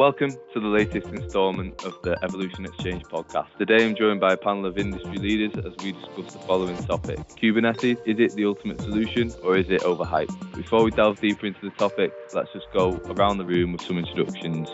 [0.00, 3.48] Welcome to the latest instalment of the Evolution Exchange podcast.
[3.58, 7.18] Today I'm joined by a panel of industry leaders as we discuss the following topic
[7.36, 10.56] Kubernetes, is it the ultimate solution or is it overhyped?
[10.56, 13.98] Before we delve deeper into the topic, let's just go around the room with some
[13.98, 14.70] introductions.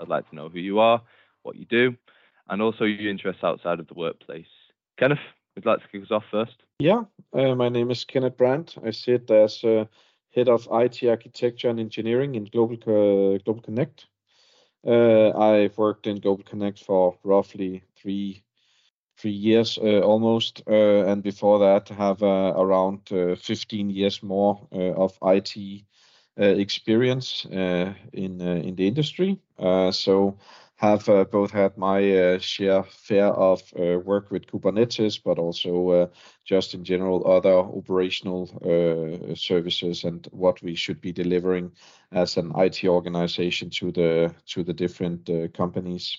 [0.00, 1.00] I'd like to know who you are,
[1.44, 1.94] what you do,
[2.48, 4.48] and also your interests outside of the workplace.
[4.98, 5.20] Kenneth,
[5.54, 6.56] would you like to kick us off first?
[6.80, 8.78] Yeah, uh, my name is Kenneth Brandt.
[8.84, 9.84] I sit as uh,
[10.34, 14.06] head of IT architecture and engineering in Global, uh, GlobalConnect.
[14.86, 18.42] Uh, I've worked in GlobalConnect for roughly three
[19.16, 25.84] three years uh, almost, uh, and before that have around 15 years more of IT
[26.36, 29.38] experience in in the industry.
[29.92, 30.36] So
[30.76, 36.10] have uh, both had my uh, share fair of uh, work with Kubernetes, but also
[36.44, 38.46] just in general other operational
[39.36, 41.70] services and what we should be delivering
[42.14, 46.18] as an IT organization to the to the different uh, companies.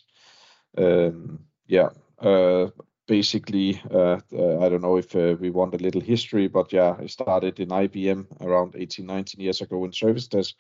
[0.78, 2.70] Um, yeah, uh,
[3.08, 6.96] basically, uh, uh, I don't know if uh, we want a little history, but yeah,
[7.00, 10.56] I started in IBM around 18, 19 years ago in service desk,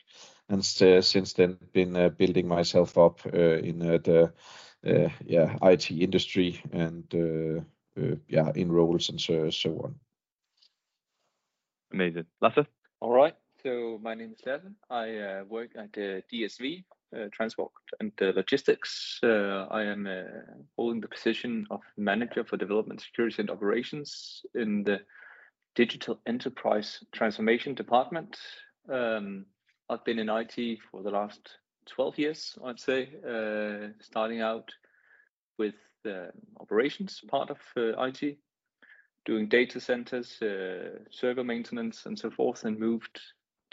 [0.50, 4.32] and uh, since then been building myself up in the
[5.26, 7.04] yeah IT industry and
[8.28, 9.96] yeah in roles and so so on.
[11.92, 12.66] Amazing, Lasse.
[13.00, 13.36] All right.
[13.66, 14.62] So my name is Lasse.
[14.92, 16.84] I uh, work at uh, DSV
[17.18, 19.20] uh, transport and uh, logistics.
[19.24, 20.08] Uh, I am
[20.78, 25.00] holding the position of manager for development, security, and operations in the
[25.74, 28.38] digital enterprise transformation department.
[28.88, 29.48] Um,
[29.90, 31.58] I've been in IT for the last
[31.88, 34.70] 12 years, I'd say, uh, starting out
[35.58, 36.30] with the
[36.60, 38.38] operations part of uh, IT,
[39.26, 43.20] doing data centers, uh, server maintenance, and so forth, and moved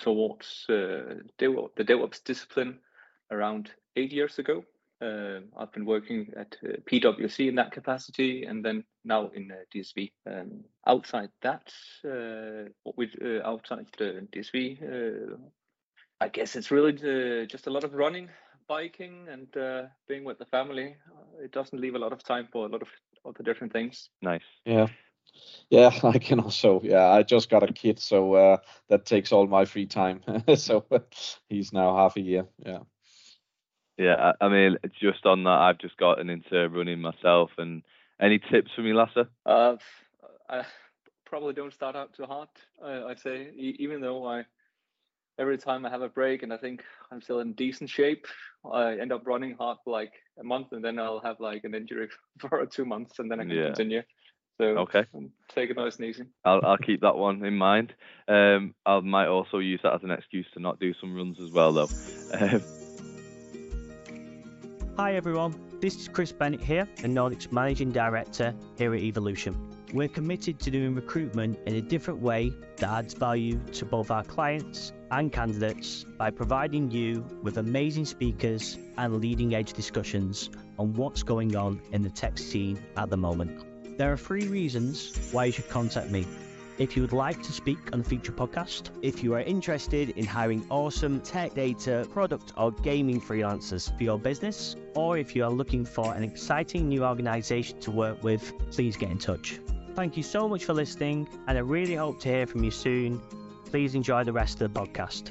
[0.02, 2.78] towards the DevOps discipline
[3.30, 4.64] around eight years ago.
[5.02, 9.56] Uh, I've been working at uh, PwC in that capacity, and then now in uh,
[9.74, 10.12] DSV.
[10.30, 11.72] Um, outside that,
[12.04, 15.36] uh, what we uh, outside the DSV, uh,
[16.20, 16.92] I guess it's really
[17.46, 18.28] just a lot of running,
[18.68, 19.48] biking, and
[20.06, 20.94] being with the family.
[21.42, 22.88] It doesn't leave a lot of time for a lot of
[23.26, 24.08] other different things.
[24.20, 24.44] Nice.
[24.64, 24.86] Yeah.
[25.70, 26.80] Yeah, I can also.
[26.82, 30.22] Yeah, I just got a kid, so that takes all my free time.
[30.56, 30.84] so
[31.48, 32.46] he's now half a year.
[32.64, 32.80] Yeah.
[33.98, 37.50] Yeah, I, mean, just on that, I've just gotten into running myself.
[37.58, 37.82] And
[38.20, 39.26] any tips for me, Lasse?
[39.44, 39.76] Uh,
[40.48, 40.64] I
[41.26, 42.48] probably don't start out too hard.
[42.82, 44.44] I, I'd say, even though I
[45.38, 48.26] every time I have a break and I think I'm still in decent shape,
[48.70, 51.74] I end up running hard for like a month, and then I'll have like an
[51.74, 53.66] injury for two months, and then I can yeah.
[53.66, 54.02] continue.
[54.62, 55.06] So okay,
[55.52, 56.22] take it nice and easy.
[56.44, 57.92] I'll I'll keep that one in mind.
[58.28, 61.50] Um, I might also use that as an excuse to not do some runs as
[61.50, 61.88] well, though.
[62.32, 62.62] Um,
[64.96, 69.56] Hi everyone, this is Chris Bennett here, the Nordics Managing Director here at Evolution.
[69.92, 74.22] We're committed to doing recruitment in a different way that adds value to both our
[74.22, 81.24] clients and candidates by providing you with amazing speakers and leading edge discussions on what's
[81.24, 83.71] going on in the tech scene at the moment.
[83.98, 86.26] There are three reasons why you should contact me.
[86.78, 90.24] If you would like to speak on the future podcast, if you are interested in
[90.24, 95.50] hiring awesome tech data, product, or gaming freelancers for your business, or if you are
[95.50, 99.60] looking for an exciting new organization to work with, please get in touch.
[99.94, 103.20] Thank you so much for listening, and I really hope to hear from you soon.
[103.66, 105.30] Please enjoy the rest of the podcast.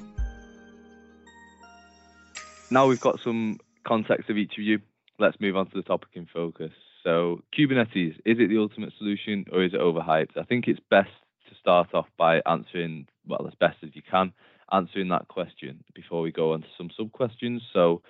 [2.69, 4.79] Now we've got some context of each of you,
[5.17, 6.71] let's move on to the topic in focus.
[7.03, 10.37] So, Kubernetes, is it the ultimate solution or is it overhyped?
[10.37, 11.09] I think it's best
[11.49, 14.33] to start off by answering, well, as best as you can,
[14.71, 17.61] answering that question before we go on to some sub questions.
[17.73, 18.01] So,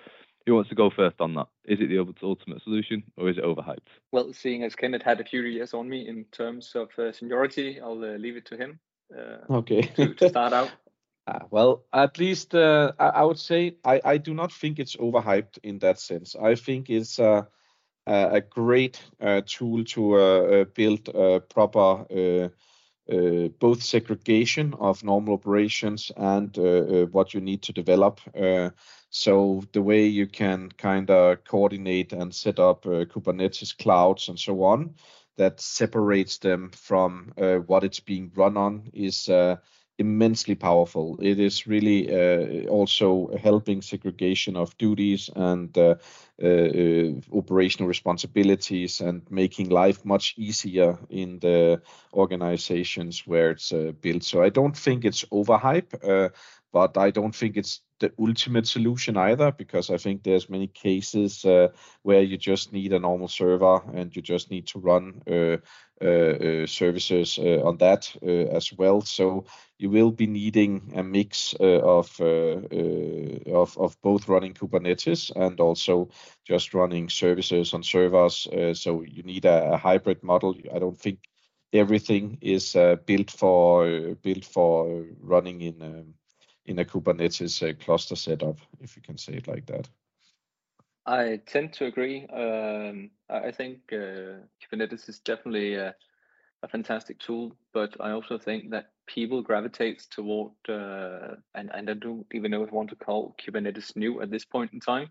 [0.46, 1.46] who wants to go first on that?
[1.64, 3.78] Is it the ultimate solution or is it overhyped?
[4.10, 7.80] Well, seeing as Kenneth had a few years on me in terms of uh, seniority,
[7.80, 8.80] I'll uh, leave it to him.
[9.16, 9.82] Uh, okay.
[9.96, 10.70] to, to, start out.
[11.26, 14.96] Uh, well, at least uh, I, I, would say I, I do not think it's
[14.96, 16.34] overhyped in that sense.
[16.34, 17.42] I think it's uh,
[18.06, 21.04] a great uh, tool to uh, uh, build
[21.48, 22.04] proper
[23.12, 28.20] uh, both segregation of normal operations and uh, uh, what you need to develop.
[29.10, 34.62] so the way you can kind of coordinate and set up Kubernetes clouds and so
[34.62, 34.94] on,
[35.36, 37.32] that separates them from
[37.66, 39.28] what it's being run on is
[40.02, 41.18] immensely powerful.
[41.22, 45.94] It is really uh, also helping segregation of duties and uh,
[46.42, 51.80] uh, operational responsibilities and making life much easier in the
[52.14, 53.72] organizations where it's
[54.02, 54.24] built.
[54.24, 55.92] So I don't think it's overhype,
[56.72, 61.44] but I don't think it's the ultimate solution either, because I think there's many cases
[61.44, 61.68] uh,
[62.02, 65.56] where you just need a normal server and you just need to run uh,
[66.04, 69.02] uh, uh services on that as well.
[69.02, 69.44] So
[69.78, 76.08] you will be needing a mix of, of of both running Kubernetes and also
[76.44, 78.48] just running services on servers.
[78.72, 80.56] so you need a, a hybrid model.
[80.74, 81.18] I don't think
[81.72, 86.14] everything is uh, built for built for running in um,
[86.66, 89.88] in a Kubernetes uh, cluster setup, if you can say it like that.
[91.04, 92.26] I tend to agree.
[92.26, 95.94] Um, I think uh, Kubernetes is definitely a,
[96.62, 101.94] a, fantastic tool, but I also think that people gravitate toward, uh, and, and I
[101.94, 105.10] don't even know if I want to call Kubernetes new at this point in time,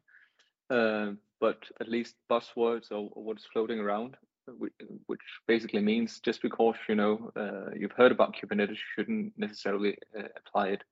[0.69, 1.11] uh,
[1.41, 4.15] but at least buzzwords or, what's floating around
[4.57, 10.23] which basically means just because you know uh, you've heard about Kubernetes, shouldn't necessarily uh,
[10.35, 10.83] apply it.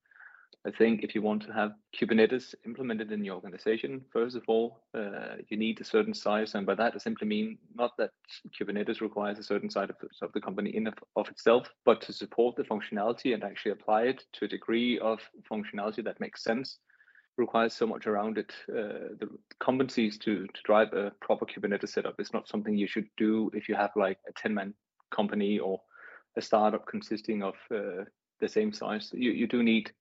[0.68, 4.82] I think if you want to have Kubernetes implemented in your organization, first of all,
[4.94, 8.12] uh, you need a certain size, and by that I simply mean not that
[8.60, 12.14] Kubernetes requires a certain size of, of the company in of, of itself, but to
[12.14, 15.20] support the functionality and actually apply it to a degree of
[15.50, 16.80] functionality that makes sense
[17.38, 18.54] requires so much around it.
[18.70, 19.30] Uh, the
[19.62, 23.70] competencies to, to drive a proper Kubernetes setup is not something you should do if
[23.70, 24.74] you have like a 10 man
[25.10, 25.80] company or
[26.38, 28.04] a startup consisting of uh,
[28.40, 29.10] the same size.
[29.14, 29.92] You, you do need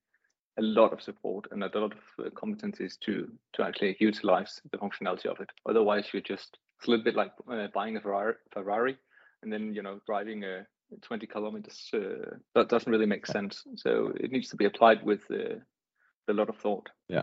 [0.59, 4.79] a lot of support and a lot of uh, competencies to to actually utilize the
[4.79, 5.51] functionality of it.
[5.67, 8.97] Otherwise, you're just it's a little bit like uh, buying a Ferrari, Ferrari,
[9.43, 10.67] and then you know driving a
[11.03, 11.91] 20 kilometers.
[11.93, 13.65] Uh, that doesn't really make sense.
[13.77, 15.57] So it needs to be applied with uh,
[16.29, 16.89] a lot of thought.
[17.09, 17.23] Yeah,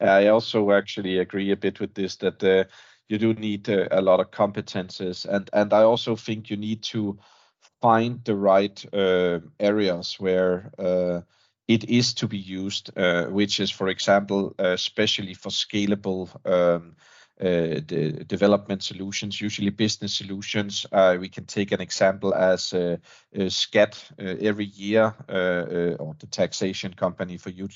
[0.00, 2.64] I also actually agree a bit with this that uh,
[3.08, 6.82] you do need uh, a lot of competences, and and I also think you need
[6.84, 7.18] to
[7.80, 8.84] find the right
[9.60, 10.72] areas where
[11.66, 16.28] it is to be used, uh, which is, for example, uh, especially for scalable.
[16.46, 16.96] Um,
[17.40, 17.80] uh,
[18.28, 20.86] development solutions, usually business solutions.
[20.92, 22.96] Uh, we can take an example as uh,
[23.48, 27.66] SKAT every year, or the taxation company for you,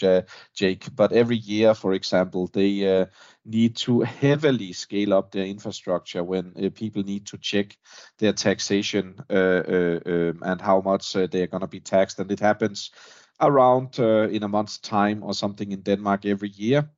[0.54, 0.86] Jake.
[0.94, 3.08] But every year, for example, they
[3.44, 7.76] need to heavily scale up their infrastructure when people need to check
[8.18, 12.20] their taxation um, and how much they're going to be taxed.
[12.20, 12.92] And it happens
[13.40, 16.90] around uh, in a month's time or something in Denmark every year.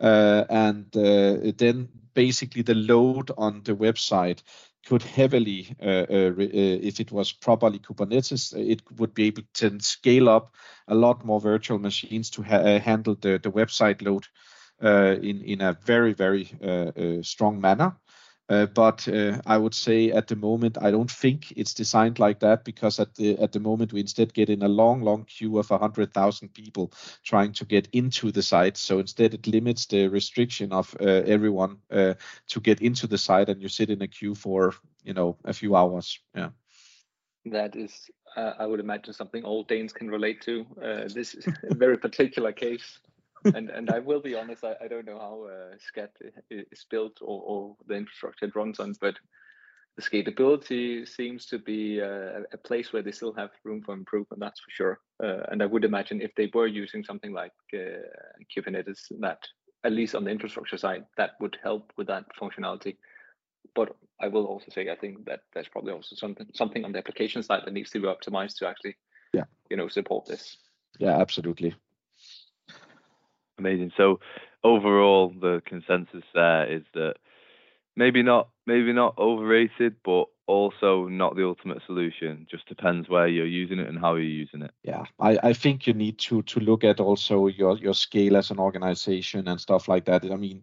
[0.00, 4.42] Uh, and uh, then basically the load on the website
[4.86, 6.44] could heavily, uh, uh, uh
[6.82, 10.54] if it was properly Kubernetes, it would be able to scale up
[10.88, 14.26] a lot more virtual machines to ha- handle the, the website load
[14.80, 16.48] in, in a very, very
[17.22, 17.96] strong manner.
[18.48, 22.40] Uh, but uh, I would say at the moment I don't think it's designed like
[22.40, 25.58] that because at the at the moment we instead get in a long long queue
[25.58, 26.92] of hundred thousand people
[27.24, 28.76] trying to get into the site.
[28.76, 32.14] So instead it limits the restriction of uh, everyone uh,
[32.48, 35.52] to get into the site, and you sit in a queue for you know a
[35.52, 36.20] few hours.
[36.34, 36.50] Yeah.
[37.46, 40.66] That is, uh, I would imagine something all Danes can relate to.
[41.14, 42.98] this is a very particular case
[43.54, 46.12] and and I will be honest, I, I don't know how uh, SKAT
[46.50, 49.16] is built or, or the infrastructure it runs on, but
[49.96, 54.40] the scalability seems to be uh, a place where they still have room for improvement.
[54.40, 55.00] That's for sure.
[55.22, 58.04] Uh, and I would imagine if they were using something like uh,
[58.54, 59.38] Kubernetes, that
[59.84, 62.98] at least on the infrastructure side, that would help with that functionality.
[63.74, 66.98] But I will also say I think that there's probably also something something on the
[66.98, 68.96] application side that needs to be optimized to actually,
[69.32, 70.58] yeah, you know, support this.
[70.98, 71.74] Yeah, absolutely.
[73.58, 73.92] Amazing.
[73.96, 74.20] So
[74.62, 77.14] overall, the consensus there is that
[77.96, 82.46] maybe not maybe not overrated, but also not the ultimate solution.
[82.48, 84.70] Just depends where you're using it and how you're using it.
[84.84, 88.50] Yeah, I, I think you need to to look at also your your scale as
[88.50, 90.24] an organization and stuff like that.
[90.24, 90.62] I mean,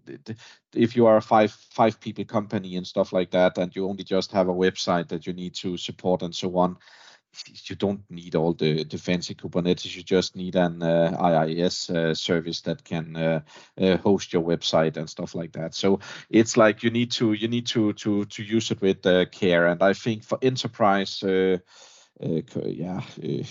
[0.73, 4.03] if you are a five five people company and stuff like that, and you only
[4.03, 6.77] just have a website that you need to support and so on,
[7.65, 9.95] you don't need all the, the fancy Kubernetes.
[9.95, 13.41] You just need an uh, IIS uh, service that can uh,
[13.79, 15.73] uh, host your website and stuff like that.
[15.73, 15.99] So
[16.29, 19.67] it's like you need to you need to to to use it with uh, care.
[19.67, 21.57] And I think for enterprise uh,
[22.21, 23.43] yeah uh,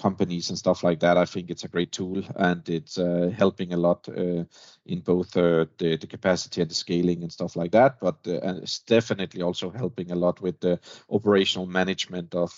[0.00, 3.72] companies and stuff like that i think it's a great tool and it's uh, helping
[3.72, 4.44] a lot uh,
[4.86, 8.60] in both uh, the, the capacity and the scaling and stuff like that but uh,
[8.62, 10.78] it's definitely also helping a lot with the
[11.10, 12.52] operational management of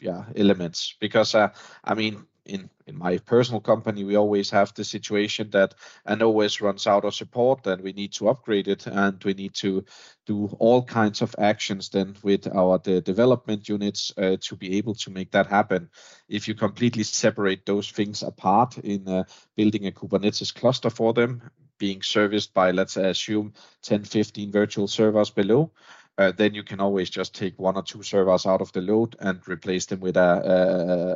[0.00, 5.50] yeah elements because i mean in in my personal company, we always have the situation
[5.50, 5.74] that
[6.04, 9.54] an OS runs out of support, and we need to upgrade it, and we need
[9.54, 9.84] to
[10.26, 14.94] do all kinds of actions then with our the development units uh, to be able
[14.94, 15.88] to make that happen.
[16.28, 19.24] If you completely separate those things apart in uh,
[19.56, 25.30] building a Kubernetes cluster for them, being serviced by let's assume 10, 15 virtual servers
[25.30, 25.72] below,
[26.18, 29.16] uh, then you can always just take one or two servers out of the load
[29.20, 30.20] and replace them with a,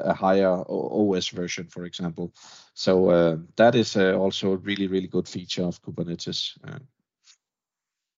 [0.05, 2.33] a, a higher OS version, for example.
[2.75, 6.57] So uh, that is uh, also a really, really good feature of Kubernetes.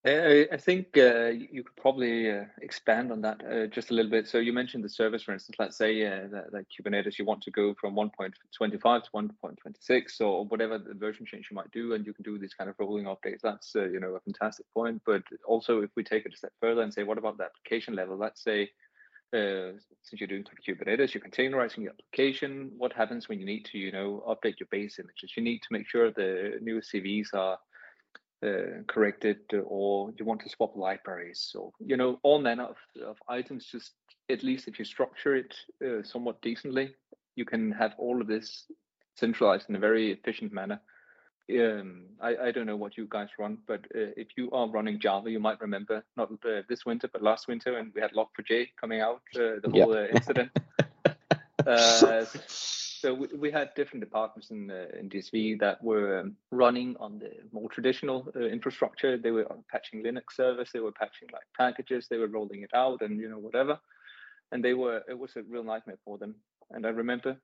[0.06, 3.94] Uh, I, I think uh, you could probably uh, expand on that uh, just a
[3.94, 4.26] little bit.
[4.26, 5.56] So you mentioned the service, for instance.
[5.58, 8.32] Let's say uh, that, that, Kubernetes, you want to go from 1.25
[9.04, 12.54] to 1.26 or whatever the version change you might do, and you can do these
[12.54, 13.42] kind of rolling updates.
[13.42, 15.02] That's uh, you know a fantastic point.
[15.04, 17.94] But also, if we take it a step further and say, what about the application
[17.94, 18.16] level?
[18.16, 18.70] Let's say
[19.34, 22.70] uh, since you're doing Kubernetes, you're containerizing your application.
[22.78, 25.34] What happens when you need to, you know, update your base images?
[25.36, 27.58] You need to make sure the new CVEs are
[28.46, 33.16] uh, corrected or you want to swap libraries or you know all manner of, of
[33.28, 33.66] items.
[33.66, 33.92] Just
[34.30, 35.54] at least if you structure it
[35.84, 36.94] uh, somewhat decently
[37.40, 38.66] you can have all of this
[39.16, 40.80] centralized in a very efficient manner.
[41.50, 45.00] Um, I, I don't know what you guys run, but uh, if you are running
[45.00, 48.68] Java, you might remember not uh, this winter, but last winter, when we had Log4j
[48.80, 50.50] coming out, uh, the whole uh, incident.
[51.66, 52.24] Uh,
[53.00, 57.18] so we, we had different departments in uh, in DSV that were um, running on
[57.18, 59.16] the more traditional uh, infrastructure.
[59.16, 63.00] They were patching Linux servers, they were patching like packages, they were rolling it out,
[63.02, 63.78] and you know whatever.
[64.52, 66.34] And they were it was a real nightmare for them.
[66.70, 67.36] And I remember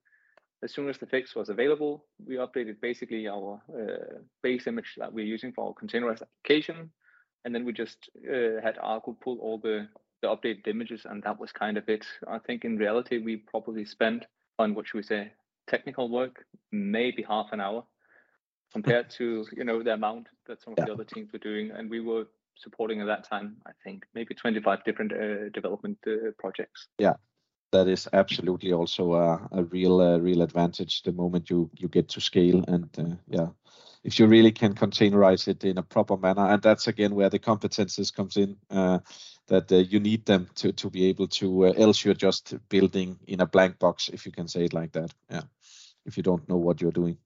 [0.62, 5.12] as soon as the fix was available, we updated basically our uh, base image that
[5.12, 6.90] we're using for our containerized application,
[7.44, 9.88] and then we just uh, had Argo pull all the
[10.26, 12.06] the updated images, and that was kind of it.
[12.26, 14.24] I think in reality we probably spent
[14.58, 15.32] on what should we say
[15.66, 17.84] technical work, maybe half an hour
[18.72, 20.86] compared to you know the amount that some of yeah.
[20.86, 21.70] the other teams were doing.
[21.70, 22.26] And we were
[22.58, 26.88] supporting at that time i think maybe 25 different uh, development uh, projects.
[26.98, 27.14] Yeah.
[27.72, 32.08] That is absolutely also a, a real uh, real advantage the moment you you get
[32.10, 33.48] to scale and uh, yeah
[34.06, 36.46] if you really can containerize it in a proper manner.
[36.46, 38.56] And that's again where the competences comes in.
[38.70, 39.00] Uh,
[39.48, 43.40] that uh, you need them to to be able to else you're just building in
[43.40, 45.42] a blank box if you can say it like that yeah
[46.06, 47.18] if you don't know what you're doing.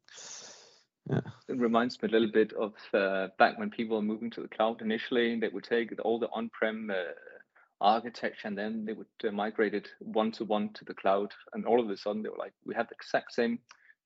[1.09, 1.21] Yeah.
[1.49, 4.49] It reminds me a little bit of uh, back when people were moving to the
[4.49, 7.13] cloud initially, they would take all the on-prem uh,
[7.81, 11.33] architecture and then they would uh, migrate it one-to-one to the cloud.
[11.53, 13.59] And all of a sudden they were like, we have the exact same,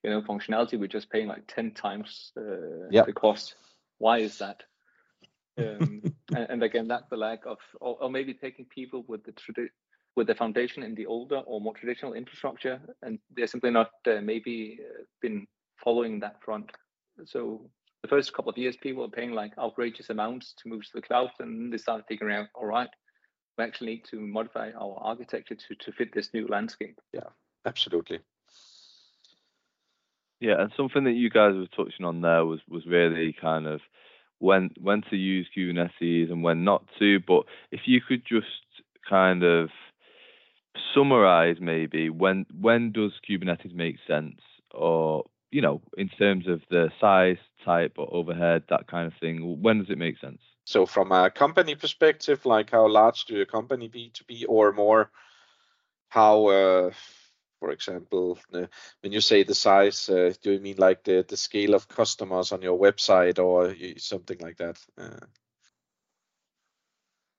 [0.02, 0.78] you know, functionality.
[0.78, 3.06] We're just paying like 10 times uh, yep.
[3.06, 3.54] the cost.
[3.99, 4.62] Why is that?
[5.58, 6.02] Um,
[6.34, 9.70] and, and, again, that's the lack of, or, or maybe taking people with the tradition
[10.16, 14.20] with the foundation in the older or more traditional infrastructure, and they're simply not uh,
[14.20, 15.46] maybe uh, been
[15.82, 16.70] following that front.
[17.25, 17.68] So
[18.02, 21.02] the first couple of years, people were paying like outrageous amounts to move to the
[21.02, 22.88] cloud, and they started figuring out, all right,
[23.58, 26.99] we actually need to modify our architecture to to fit this new landscape.
[27.12, 27.30] Yeah,
[27.66, 28.20] absolutely.
[30.40, 33.80] Yeah, and something that you guys were touching on there was was really kind of
[34.45, 37.21] when when to use Kubernetes and when not to.
[37.21, 38.47] But if you could just
[39.09, 39.71] kind of
[40.95, 46.91] summarize maybe when when does Kubernetes make sense, or you know, in terms of the
[47.01, 49.63] size, type, or overhead, that kind of thing.
[49.63, 50.41] When does it make sense?
[50.65, 54.73] So, from a company perspective, like how large do your company be to be, or
[54.73, 55.11] more
[56.09, 56.91] how, uh,
[57.64, 58.66] for example, uh,
[59.00, 62.52] when you say the size, uh, do you mean like the the scale of customers
[62.52, 64.78] on your website or something like that?
[64.99, 65.25] Uh,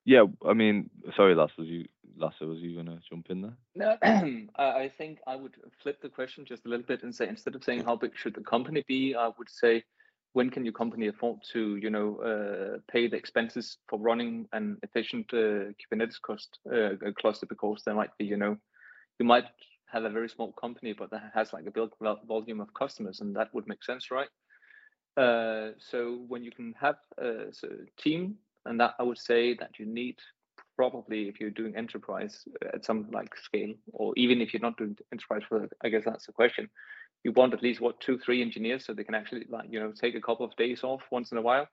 [0.03, 1.86] yeah, I mean, sorry, Lasse, was you
[2.17, 3.58] Lasse, was you gonna jump in there?
[3.75, 3.98] No,
[4.55, 7.63] I think I would flip the question just a little bit and say instead of
[7.63, 9.84] saying how big should the company be, I would say
[10.34, 14.77] when can your company afford to, you know, uh, pay the expenses for running an
[14.82, 18.58] efficient uh, Kubernetes cost uh, cluster because there might be, you know,
[19.20, 19.46] you might
[19.96, 21.90] have a very small company but that has like a big
[22.28, 24.30] volume of customers and that would make sense, right?
[25.18, 28.36] Uh, so when you can have a, a team
[28.66, 30.18] and that I would say that you need
[30.75, 34.78] probably if you're doing enterprise uh, at some like scale, or even if you're not
[34.78, 36.70] doing enterprise for, I guess that's the question.
[37.24, 39.92] You want at least what two, three engineers so they can actually like you know
[39.92, 41.68] take a couple of days off once in a while,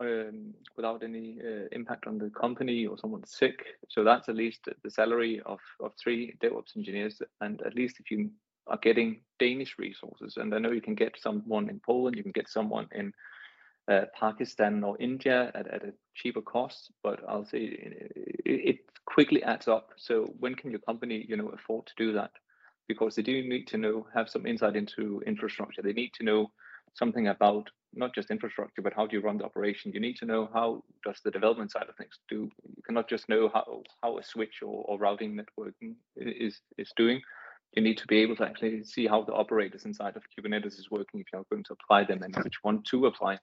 [0.00, 3.64] um, without any uh, impact on the company or someone's sick.
[3.88, 8.10] So that's at least the salary of of three DevOps engineers, and at least if
[8.10, 8.30] you
[8.66, 12.32] are getting Danish resources, and I know you can get someone in Poland, you can
[12.32, 13.12] get someone in
[13.88, 18.12] uh, Pakistan or India at, at a cheaper cost, but I'll say it,
[18.46, 19.90] it, quickly adds up.
[19.96, 22.30] So when can your company, you know, afford to do that?
[22.88, 25.82] because they do need to know have some insight into infrastructure.
[25.82, 26.50] They need to know
[26.94, 29.92] something about not just infrastructure, but how do you run the operation?
[29.92, 32.50] You need to know how does the development side of things do.
[32.66, 37.20] You cannot just know how, how a switch or, or routing networking is is doing.
[37.74, 40.88] You need to be able to actually see how the operators inside of Kubernetes is
[40.90, 43.38] working if you're going to apply them and which one to apply.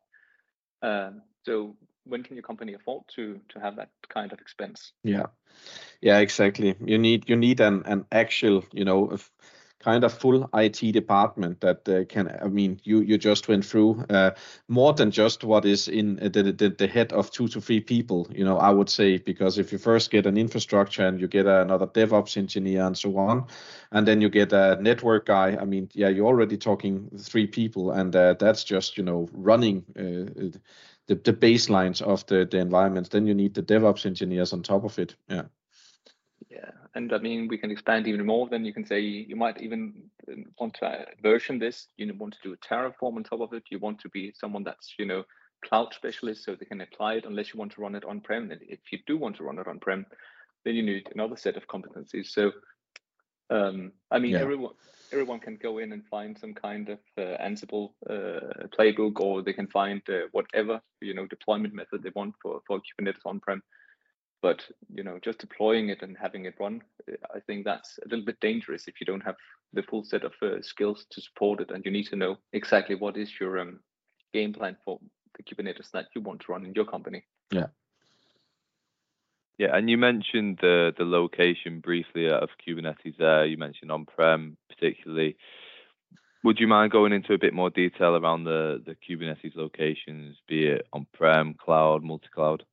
[0.81, 4.93] Um, so when can your company afford to to have that kind of expense?
[5.03, 5.27] Yeah,
[6.01, 6.75] yeah, exactly.
[6.85, 9.17] You need you need an an actual you know
[9.81, 12.27] kind of full IT department that uh, can.
[12.41, 14.31] I mean, you you just went through uh,
[14.67, 17.81] more than just what is in uh, the, the the head of two to three
[17.81, 18.27] people.
[18.31, 21.45] You know, I would say because if you first get an infrastructure and you get
[21.45, 23.47] another DevOps engineer and so on,
[23.91, 25.57] and then you get a network guy.
[25.59, 29.83] I mean, yeah, you're already talking three people, and uh, that's just you know running.
[29.97, 30.57] Uh,
[31.07, 34.85] the, the baselines of the, the environments then you need the devops engineers on top
[34.85, 35.41] of it yeah
[36.51, 38.49] yeah, and I mean we can expand even more.
[38.49, 39.93] Then you can say you might even
[40.29, 41.87] uh, want to uh, version this.
[41.97, 43.63] You want to do a Terraform on top of it.
[43.71, 45.23] You want to be someone that's you know
[45.63, 47.25] cloud specialist, so they can apply it.
[47.25, 49.59] Unless you want to run it on prem, and if you do want to run
[49.59, 50.05] it on prem,
[50.65, 52.27] then you need another set of competencies.
[52.27, 52.51] So,
[53.49, 54.41] um, I mean, yeah.
[54.41, 54.73] everyone
[55.13, 59.53] everyone can go in and find some kind of uh, Ansible uh, playbook, or they
[59.53, 63.63] can find uh, whatever you know deployment method they want for for Kubernetes on prem
[64.41, 66.81] but you know just deploying it and having it run
[67.35, 69.35] i think that's a little bit dangerous if you don't have
[69.73, 72.95] the full set of uh, skills to support it and you need to know exactly
[72.95, 73.79] what is your um,
[74.33, 74.99] game plan for
[75.37, 77.23] the kubernetes that you want to run in your company.
[77.51, 77.67] Yeah.
[79.57, 83.45] Yeah and you mentioned the the location briefly of kubernetes there.
[83.45, 85.37] You mentioned on-prem particularly.
[86.43, 90.65] Would you mind going into a bit more detail around the the kubernetes locations be
[90.67, 92.63] it on-prem cloud multi-cloud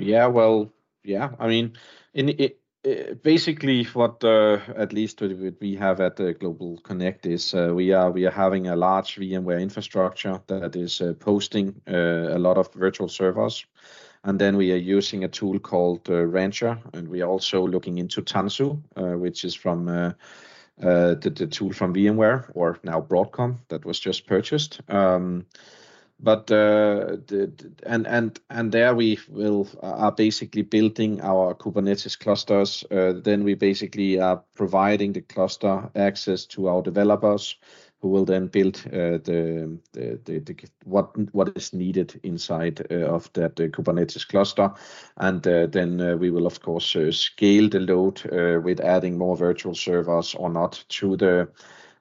[0.00, 0.72] yeah, well,
[1.02, 1.30] yeah.
[1.38, 1.72] I mean,
[2.14, 7.54] in it, it basically what uh, at least what we have at the GlobalConnect is
[7.54, 12.36] uh, we are we are having a large VMware infrastructure that is uh, posting uh,
[12.36, 13.64] a lot of virtual servers,
[14.24, 17.98] and then we are using a tool called uh, Rancher, and we are also looking
[17.98, 20.14] into Tanzu, uh, which is from the,
[21.20, 24.80] the tool from VMware or now Broadcom that was just purchased.
[24.88, 25.46] Um,
[26.20, 27.52] but uh, the,
[27.84, 32.84] and and and there we will are basically building our Kubernetes clusters.
[32.90, 37.56] Uh, then we basically are providing the cluster access to our developers,
[38.04, 43.14] who will then build uh, the, the, the, the, what what is needed inside uh,
[43.14, 44.70] of that uh, Kubernetes cluster,
[45.16, 48.22] and uh, then we will of course scale the load
[48.62, 51.48] with adding more virtual servers or not to the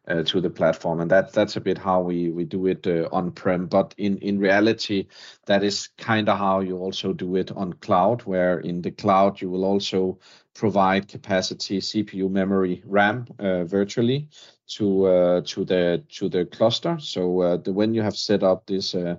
[0.07, 3.07] uh, to the platform, and that that's a bit how we we do it uh,
[3.11, 3.67] on prem.
[3.67, 5.07] But in in reality,
[5.45, 9.41] that is kind of how you also do it on cloud, where in the cloud
[9.41, 10.19] you will also
[10.53, 14.29] provide capacity, CPU, memory, RAM uh, virtually
[14.67, 16.97] to uh, to the to the cluster.
[16.99, 19.15] So uh, the, when you have set up this uh,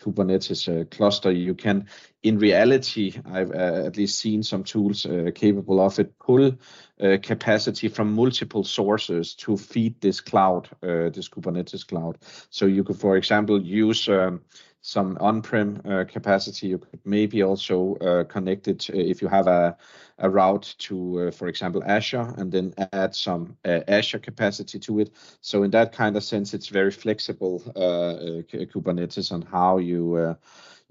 [0.00, 1.86] Kubernetes uh, cluster, you can,
[2.22, 6.52] in reality, I've uh, at least seen some tools uh, capable of it, pull
[7.00, 12.18] uh, capacity from multiple sources to feed this cloud, uh, this Kubernetes cloud.
[12.50, 14.40] So you could, for example, use um,
[14.88, 16.68] some on-prem uh, capacity.
[16.68, 19.76] You could maybe also uh, connect it uh, if you have a,
[20.16, 25.00] a route to, uh, for example, Azure, and then add some uh, Azure capacity to
[25.00, 25.10] it.
[25.42, 28.40] So in that kind of sense, it's very flexible uh,
[28.72, 30.36] Kubernetes on how you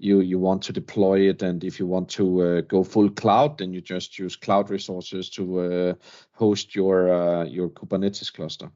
[0.00, 3.72] you you want to deploy it, and if you want to go full cloud, then
[3.72, 5.96] you just use cloud resources to
[6.30, 8.70] host your your Kubernetes cluster.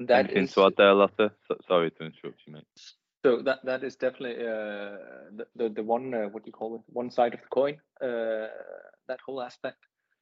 [0.00, 0.52] That Anything is...
[0.52, 1.30] to add there, Lasse?
[1.66, 2.99] Sorry to interrupt you, mate.
[3.24, 4.96] So that that is definitely uh,
[5.36, 7.76] the, the, the one uh, what do you call it one side of the coin.
[8.00, 8.48] Uh,
[9.08, 9.78] that whole aspect.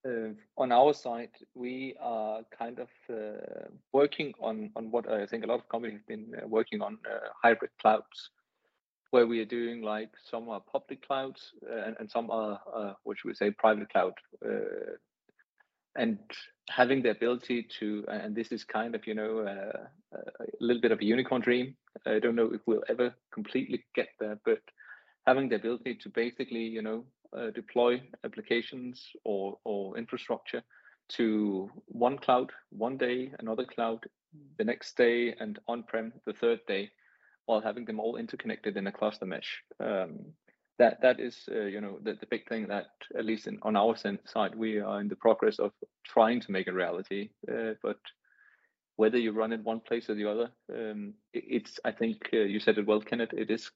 [0.06, 5.44] Uh, on our side, we are kind of uh, working on on what I think
[5.44, 6.98] a lot of companies have been uh, working on
[7.42, 8.30] hybrid clouds,
[9.10, 12.60] where we are doing like some are public clouds and, and some are
[13.16, 14.14] should we say private cloud
[15.96, 16.18] and
[16.70, 20.92] having the ability to and this is kind of you know uh, a little bit
[20.92, 21.76] of a unicorn dream.
[22.06, 24.60] I don't know if we'll ever completely get there but
[25.26, 27.04] having the ability to basically you know
[27.36, 30.62] uh, deploy applications or or infrastructure
[31.08, 34.04] to one cloud one day another cloud
[34.58, 36.90] the next day and on-prem the third day
[37.46, 40.18] while having them all interconnected in a cluster mesh um,
[40.78, 42.86] that that is uh, you know the, the big thing that
[43.16, 45.72] at least in, on our side we are in the progress of
[46.04, 47.98] trying to make a reality uh, but
[48.96, 52.38] whether you run it one place or the other um, it, it's i think uh,
[52.38, 53.70] you said it well kenneth it is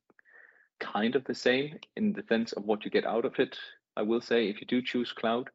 [0.80, 3.56] kind of the same in the sense of what you get out of it.
[3.96, 5.48] I will say if you do choose cloud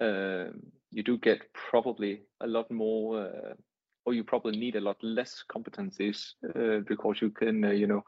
[0.00, 3.54] um, you do get probably a lot more, uh,
[4.04, 8.02] or you probably need a lot less competencies uh, because you can, uh, you know,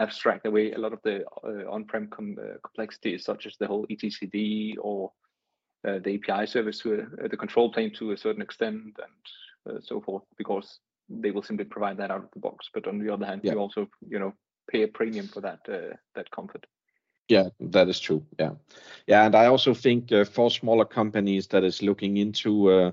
[0.00, 3.86] abstract away a lot of the uh, on-prem com- uh, complexities, such as the whole
[3.86, 5.12] etcd or
[5.82, 8.94] the API service to the control plane to a certain extent,
[9.66, 12.68] and so forth, because they will simply provide that out of the box.
[12.74, 13.52] But on the other hand, yeah.
[13.52, 14.34] you also, you know,
[14.70, 15.60] pay a premium for that
[16.14, 16.66] that comfort.
[17.30, 18.26] Yeah, that is true.
[18.38, 18.54] Yeah.
[19.06, 22.90] Yeah, and I also think uh, for smaller companies that is looking into uh,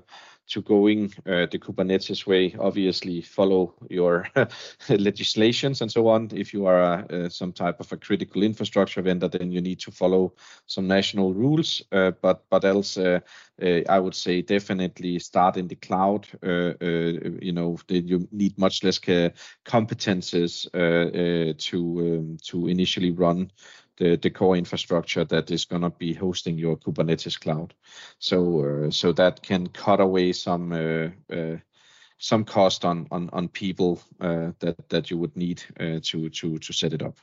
[0.48, 4.26] to going uh, the Kubernetes way, obviously follow your
[4.88, 6.30] legislations and so on.
[6.34, 9.90] If you are uh, some type of a critical infrastructure vendor, then you need to
[9.90, 10.32] follow
[10.66, 11.82] some national rules.
[11.92, 13.20] Uh, but but else, uh,
[13.60, 16.26] I would say definitely start in the cloud.
[16.42, 20.66] you know, you need much less competences
[21.58, 23.50] to um, to initially run
[23.98, 27.74] the, the core infrastructure that is going to be hosting your Kubernetes cloud.
[28.18, 31.56] So uh, so that can cut away some uh, uh,
[32.18, 36.58] some cost on on on people uh, that that you would need uh, to to
[36.58, 37.18] to set it up.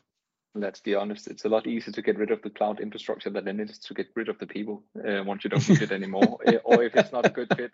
[0.57, 3.47] Let's be honest, it's a lot easier to get rid of the cloud infrastructure than
[3.47, 6.37] it is to get rid of the people uh, once you don't need it anymore,
[6.63, 7.71] or if it's not a good fit.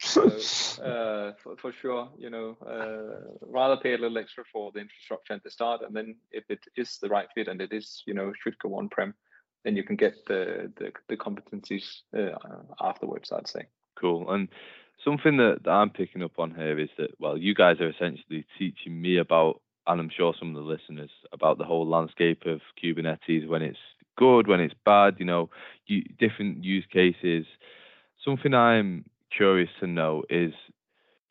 [0.00, 0.22] So,
[0.82, 5.34] uh, for, for, sure, you know, uh, rather pay a little extra for the infrastructure
[5.34, 8.14] at the start, and then if it is the right fit and it is, you
[8.14, 9.14] know, should go on prem,
[9.64, 12.36] then you can get the the, the competencies uh,
[12.80, 13.32] afterwards.
[13.32, 13.66] I'd say.
[13.98, 14.30] Cool.
[14.30, 14.48] And
[15.04, 18.46] something that, that I'm picking up on here is that well, you guys are essentially
[18.58, 22.60] teaching me about, and I'm sure some of the listeners about the whole landscape of
[22.82, 23.78] Kubernetes when it's
[24.16, 25.16] good, when it's bad.
[25.18, 25.50] You know,
[25.86, 27.46] you, different use cases.
[28.24, 29.04] Something I'm
[29.36, 30.52] curious to know is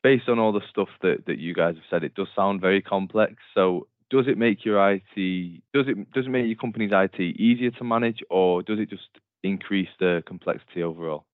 [0.02, 2.82] based on all the stuff that, that you guys have said, it does sound very
[2.82, 3.34] complex.
[3.54, 7.70] So does it make your IT does it does it make your company's IT easier
[7.72, 9.08] to manage or does it just
[9.42, 11.24] increase the complexity overall?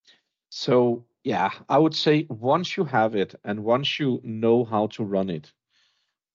[0.49, 5.03] So yeah, I would say once you have it and once you know how to
[5.03, 5.51] run it,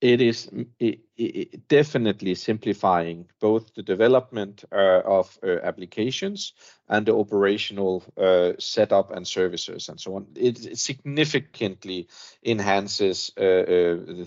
[0.00, 6.52] it is it, it definitely simplifying both the development uh, of uh, applications
[6.88, 10.26] and the operational uh, setup and services and so on.
[10.35, 12.09] It significantly
[12.44, 14.24] enhances uh, uh,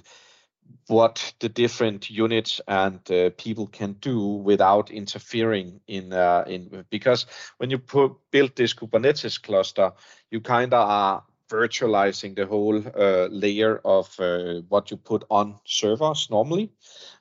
[0.88, 6.14] what the different units and uh, people can do without interfering in
[6.48, 7.28] in because
[7.58, 9.92] when you put, build this Kubernetes cluster,
[10.32, 15.60] you kind of are virtualizing the whole uh, layer of uh, what you put on
[15.66, 16.72] servers normally.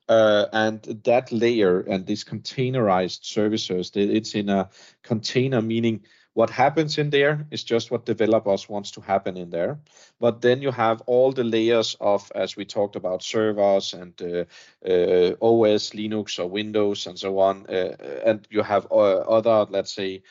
[0.08, 4.68] Uh, and that layer and these containerized services, it's in a
[5.02, 6.00] container, meaning
[6.38, 9.80] what happens in there is just what developers wants to happen in there.
[10.20, 14.44] But then you have all the layers of, as we talked about, servers and uh,
[14.88, 17.66] uh, OS, Linux or Windows and so on.
[17.66, 20.22] Uh, and you have other, let's say,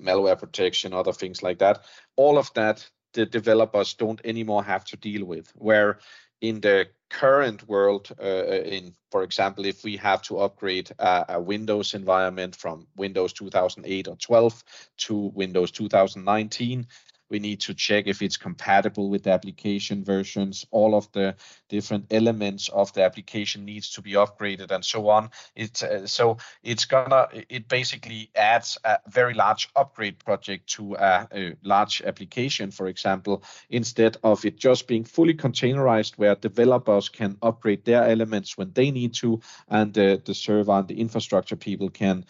[0.00, 1.84] malware protection, other things like that.
[2.16, 5.50] All of that the developers don't anymore have to deal with.
[5.56, 5.98] Where
[6.40, 11.94] in the current world, uh, in for example, if we have to upgrade a, Windows
[11.94, 14.64] environment from Windows 2008 or 12
[14.98, 16.86] to Windows 2019,
[17.28, 20.66] we need to check if it's compatible with the application versions.
[20.70, 21.34] All of the
[21.68, 25.30] different elements of the application needs to be upgraded and so on.
[25.54, 31.28] It's uh, so it's gonna it basically adds a very large upgrade project to a,
[31.32, 37.36] a, large application, for example, instead of it just being fully containerized where developers can
[37.42, 41.90] upgrade their elements when they need to, and uh, the server and the infrastructure people
[41.90, 42.24] can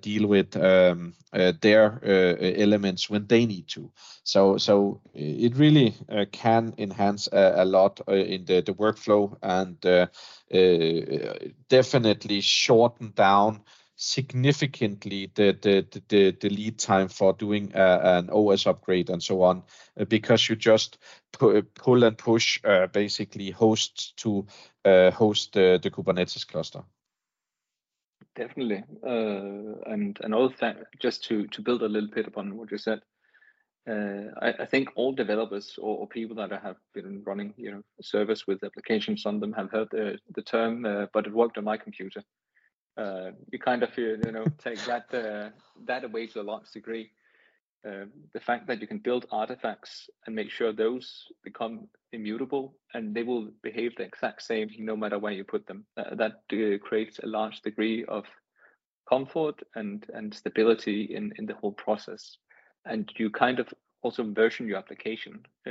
[0.00, 3.90] deal with um, uh, their uh, elements when they need to.
[4.22, 5.94] So so it really
[6.32, 9.80] can enhance a, a lot in the, the workflow and
[11.68, 13.62] definitely shorten down
[13.96, 19.42] significantly the, the the the lead time for doing uh, an OS upgrade and so
[19.42, 19.62] on
[19.98, 20.98] uh, because you just
[21.32, 24.46] pu- pull and push uh, basically hosts to
[24.84, 26.82] host the, the Kubernetes cluster.
[28.36, 32.78] Definitely, uh, and another thing, just to to build a little bit upon what you
[32.78, 33.00] said,
[33.88, 37.82] uh, I, I, think all developers or, or, people that have been running, you know,
[38.00, 41.64] service with applications on them have heard the the term, uh, but it worked on
[41.64, 42.24] my computer.
[42.96, 45.50] Uh, you kind of you know take that uh,
[45.84, 47.10] that away to a large degree.
[47.86, 53.14] Um, the fact that you can build artifacts and make sure those become immutable and
[53.14, 55.84] they will behave the exact same no matter where you put them.
[55.96, 58.24] Uh, that uh, creates a large degree of
[59.08, 62.38] comfort and and stability in in the whole process.
[62.86, 63.68] And you kind of
[64.02, 65.70] also version your application uh,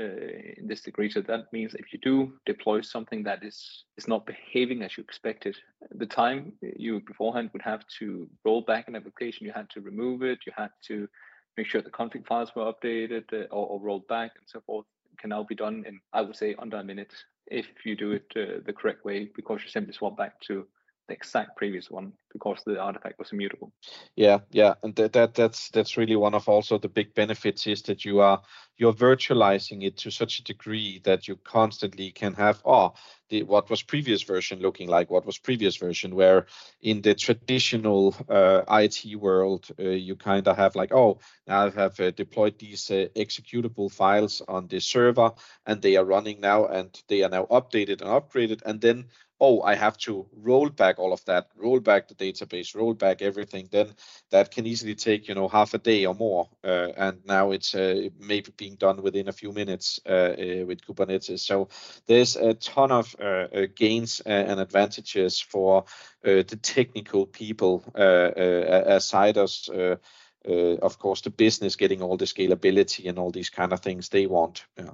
[0.57, 1.09] in this degree.
[1.09, 5.03] So that means if you do deploy something that is is not behaving as you
[5.03, 5.55] expected,
[5.91, 10.21] the time you beforehand would have to roll back an application, you had to remove
[10.21, 11.07] it, you had to
[11.57, 14.85] make sure the config files were updated uh, or, or, rolled back and so forth
[15.17, 17.13] can now be done in, I would say, under a minute
[17.47, 20.67] if you do it uh, the correct way because you simply swap back to
[21.07, 23.71] the exact previous one because the artifact was immutable.
[24.15, 27.81] Yeah, yeah, and that, that that's that's really one of also the big benefits is
[27.83, 28.41] that you are
[28.77, 32.93] you're virtualizing it to such a degree that you constantly can have oh
[33.29, 36.47] the what was previous version looking like what was previous version where
[36.81, 41.69] in the traditional uh, IT world uh, you kind of have like oh now I
[41.69, 45.31] have uh, deployed these uh, executable files on the server
[45.65, 49.05] and they are running now and they are now updated and upgraded and then
[49.43, 53.21] oh, I have to roll back all of that, roll back the database, roll back
[53.21, 53.93] everything, then
[54.31, 56.47] that can easily take, you know, half a day or more.
[56.63, 60.79] Uh, and now it's uh, maybe being done within a few minutes uh, uh with
[60.85, 61.41] Kubernetes.
[61.41, 61.67] So
[62.07, 65.83] there's a ton of uh, uh, gains and advantages for
[66.23, 69.69] the technical people aside us.
[70.87, 74.25] of course, the business getting all the scalability and all these kind of things they
[74.25, 74.65] want.
[74.77, 74.93] Yeah.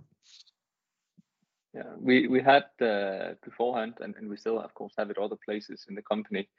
[1.74, 5.38] Yeah, we we had uh, beforehand, and, and we still, of course, have it other
[5.46, 6.50] places in the company.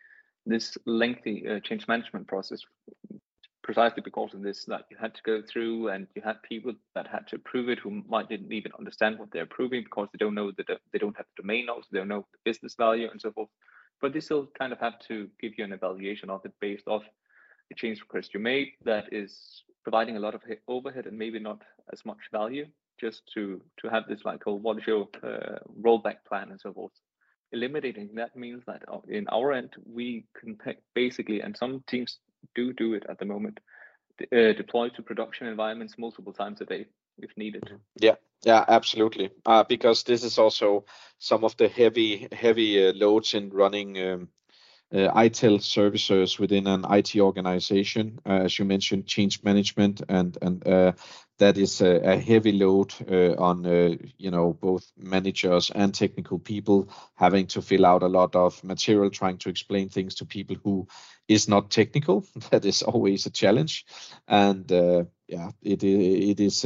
[0.46, 2.60] This lengthy uh, change management process,
[3.62, 7.08] precisely because of this, that you had to go through, and you had people that
[7.08, 10.34] had to approve it who might didn't even understand what they're approving because they don't
[10.34, 13.20] know that they don't have the domain knowledge, they don't know the business value, and
[13.20, 13.48] so forth.
[14.00, 17.02] But they still kind of have to give you an evaluation of it based off
[17.68, 21.62] the change request you made that is providing a lot of overhead and maybe not
[21.92, 22.66] as much value
[23.00, 26.72] just to to have this like oh what is your uh, rollback plan and so
[26.72, 26.92] forth.
[27.52, 30.58] Eliminating that means that uh, in our end we can
[30.94, 32.18] basically and some teams
[32.54, 33.60] do do it at the moment
[34.32, 36.86] uh, deploy to production environments multiple times a day
[37.18, 37.62] if needed.
[37.62, 37.76] Mm-hmm.
[38.00, 38.14] yeah.
[38.44, 39.30] Yeah absolutely.
[39.44, 40.86] Uh, because this is also
[41.18, 44.28] some of the heavy heavy uh, loads in running um,
[44.92, 50.66] uh, ITIL services within an IT organization, uh, as you mentioned, change management, and and
[50.66, 50.92] uh,
[51.38, 56.38] that is a, a heavy load uh, on uh, you know both managers and technical
[56.38, 60.56] people having to fill out a lot of material, trying to explain things to people
[60.64, 60.88] who
[61.28, 62.24] is not technical.
[62.50, 63.86] that is always a challenge,
[64.26, 66.64] and uh, yeah, it it is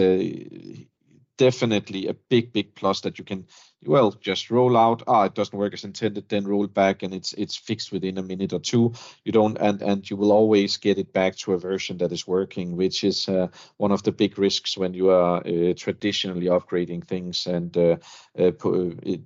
[1.36, 3.46] definitely a big big plus that you can
[3.86, 5.02] well just roll out.
[5.06, 8.22] Ah it doesn't work as intended then roll back and it's it's fixed within a
[8.22, 8.92] minute or two.
[9.24, 12.26] You don't and and you will always get it back to a version that is
[12.26, 17.04] working which is uh, one of the big risks when you are uh, traditionally upgrading
[17.04, 17.96] things and uh,
[18.38, 18.52] uh
[19.02, 19.20] it,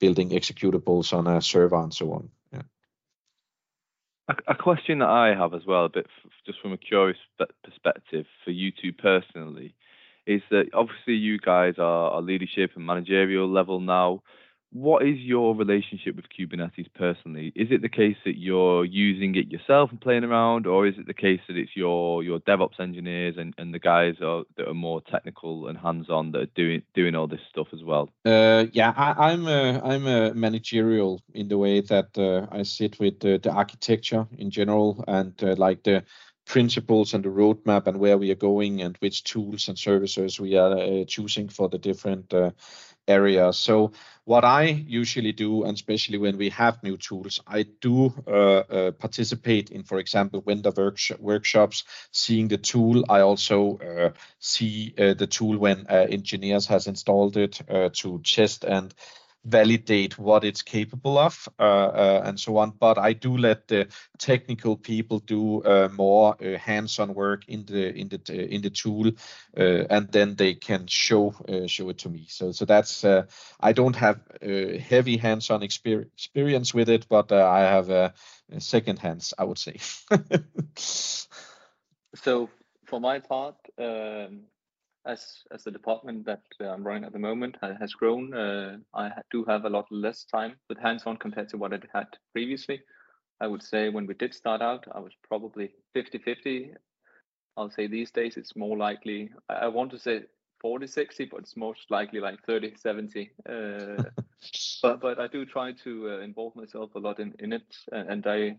[0.00, 2.30] building executables on a server and so on.
[4.28, 7.18] A, a question that i have as well a bit f- just from a curious
[7.62, 9.74] perspective for you two personally
[10.26, 14.22] is that obviously you guys are, leadership and managerial level now.
[14.72, 17.52] What is your relationship with Kubernetes personally?
[17.54, 21.06] Is it the case that you're using it yourself and playing around, or is it
[21.06, 24.74] the case that it's your your DevOps engineers and, and the guys are, that are
[24.74, 28.10] more technical and hands-on that are doing doing all this stuff as well?
[28.24, 32.98] Uh, yeah, I, am a, I'm a managerial in the way that uh, I sit
[32.98, 36.02] with the, the architecture in general and uh, like the
[36.44, 40.56] principles and the roadmap and where we are going and which tools and services we
[40.56, 42.50] are uh, choosing for the different uh,
[43.08, 43.58] areas.
[43.58, 43.92] So
[44.24, 48.90] what I usually do, and especially when we have new tools, I do uh, uh,
[48.92, 53.04] participate in, for example, vendor worksh- workshops, seeing the tool.
[53.08, 57.60] I also uh, see uh, the tool when engineers has installed it
[57.94, 58.94] to test and
[59.44, 62.70] validate what it's capable of uh, uh, and so on.
[62.70, 67.94] But I do let the technical people do uh, more uh, hands-on work in the
[67.94, 69.08] in the in the tool,
[69.56, 72.26] uh, and then they can show uh, show it to me.
[72.28, 77.90] So so that's I don't have heavy hands-on exper- experience with it, but I have
[77.90, 78.14] a,
[78.58, 79.78] second hands, I would say.
[80.76, 82.48] so
[82.84, 83.56] for my part.
[83.78, 84.44] Um
[85.06, 89.44] as as the department that I'm running at the moment has grown, uh, I do
[89.44, 92.80] have a lot less time with hands-on compared to what I had previously.
[93.40, 96.74] I would say when we did start out, I was probably 50-50.
[97.56, 99.30] I'll say these days it's more likely.
[99.48, 100.22] I want to say
[100.64, 103.30] 40-60, but it's most likely like 30-70.
[103.48, 104.02] Uh,
[104.82, 108.26] but but I do try to uh, involve myself a lot in in it, and
[108.26, 108.56] I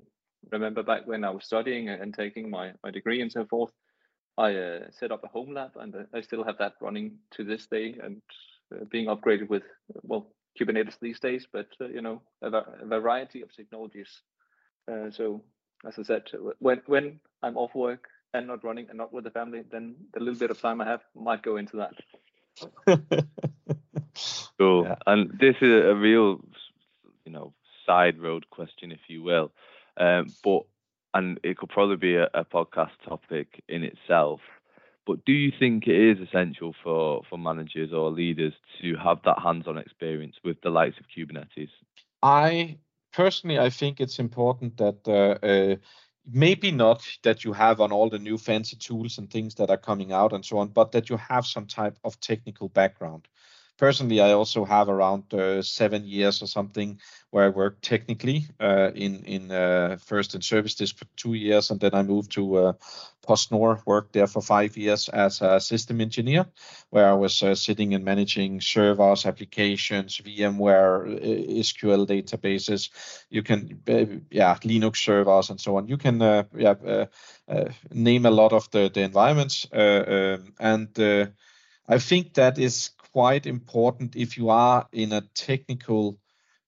[0.52, 3.72] remember back when I was studying and taking my my degree and so forth
[4.38, 7.44] I uh, set up a home lab, and uh, I still have that running to
[7.44, 8.22] this day and
[8.74, 9.64] uh, being upgraded with
[10.04, 10.28] well
[10.60, 14.22] Kubernetes these days, but uh, you know a, a, variety of technologies.
[14.92, 15.44] Uh, so
[15.88, 16.24] as I said,
[16.60, 20.20] when when I'm off work and not running and not with the family, then the
[20.20, 21.94] little bit of time I have might go into that.
[24.58, 24.84] cool.
[24.84, 24.96] Yeah.
[25.06, 26.42] And this is a real,
[27.26, 27.54] you know,
[27.86, 29.52] side road question, if you will.
[29.98, 30.64] Um, but
[31.16, 34.42] and it could probably be a, a podcast topic in itself.
[35.08, 39.40] But do you think it is essential for, for managers or leaders to have that
[39.40, 41.70] hands-on experience with the likes of Kubernetes?
[42.22, 42.78] I
[43.14, 45.76] personally, I think it's important that uh, uh,
[46.30, 49.78] maybe not that you have on all the new fancy tools and things that are
[49.78, 53.28] coming out and so on, but that you have some type of technical background
[53.78, 57.00] personally, I also have around uh, seven years or something
[57.32, 61.72] where I worked technically uh, in in uh, first in service desk for two years,
[61.72, 62.74] and then I moved to uh,
[63.28, 66.46] PostNord, worked there for five years as a system engineer,
[66.92, 72.90] where I was uh, sitting and managing servers, applications, VMware, uh, SQL databases.
[73.30, 73.82] You can,
[74.32, 75.88] yeah, Linux servers and so on.
[75.88, 76.20] You can,
[76.56, 77.06] yeah,
[77.92, 81.34] name a lot of the the environments, um, and
[81.88, 86.20] I think that is quite important if you are in a technical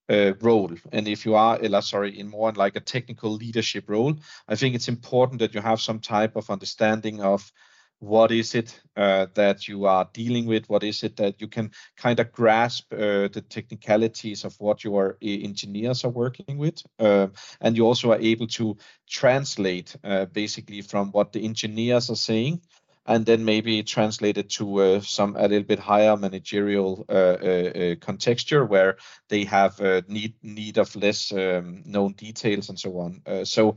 [0.09, 4.15] uh, role and if you are uh, sorry in more like a technical leadership role.
[4.47, 7.51] I think it's important that you have some type of understanding of
[7.99, 11.71] what is it uh, that you are dealing with what is it that you can
[11.97, 17.27] kind of grasp uh, the technicalities of what your uh, engineers are working with uh,
[17.59, 18.77] and you also are able to
[19.09, 22.61] translate uh, basically from what the engineers are saying
[23.07, 27.95] and then maybe translate it to uh, some a little bit higher managerial uh, uh,
[28.01, 28.97] contexture where
[29.29, 33.45] they have need need of less um, known details and so on.
[33.45, 33.75] so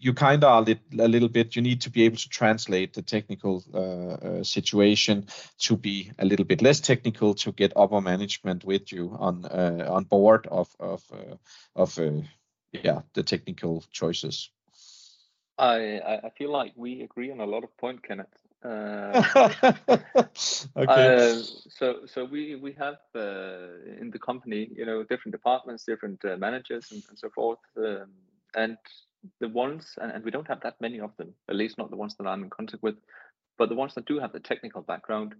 [0.00, 3.62] you kind of a little bit you need to be able to translate the technical
[3.72, 5.26] uh, uh, situation
[5.58, 9.86] to be a little bit less technical to get upper management with you on uh,
[9.88, 11.02] on board of of
[11.76, 11.98] of
[12.72, 14.50] yeah the technical choices
[15.58, 18.26] I I feel like we agree on a lot of point, Kenneth.
[18.64, 19.22] Uh,
[20.76, 21.26] okay.
[21.36, 26.24] Uh, so so we we have uh, in the company, you know, different departments, different
[26.24, 28.10] uh, managers, and, and, so forth, um,
[28.54, 28.76] and
[29.40, 31.96] the ones, and, and we don't have that many of them, at least not the
[31.96, 32.96] ones that I'm in contact with,
[33.58, 35.34] but the ones that do have the technical background,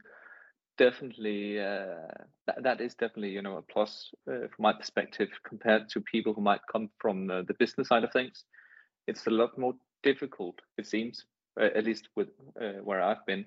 [0.79, 2.09] definitely uh,
[2.47, 6.35] that, that is definitely you know a plus uh, from my perspective compared to people
[6.35, 8.45] who might come from uh, the business side of things
[9.07, 11.25] it's a lot more difficult, it seems,
[11.61, 12.29] uh, at least with
[12.61, 13.45] uh, where I've been,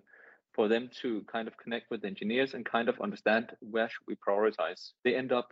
[0.53, 4.15] for them to kind of connect with engineers and kind of understand where should we
[4.15, 4.91] prioritize.
[5.03, 5.49] They end up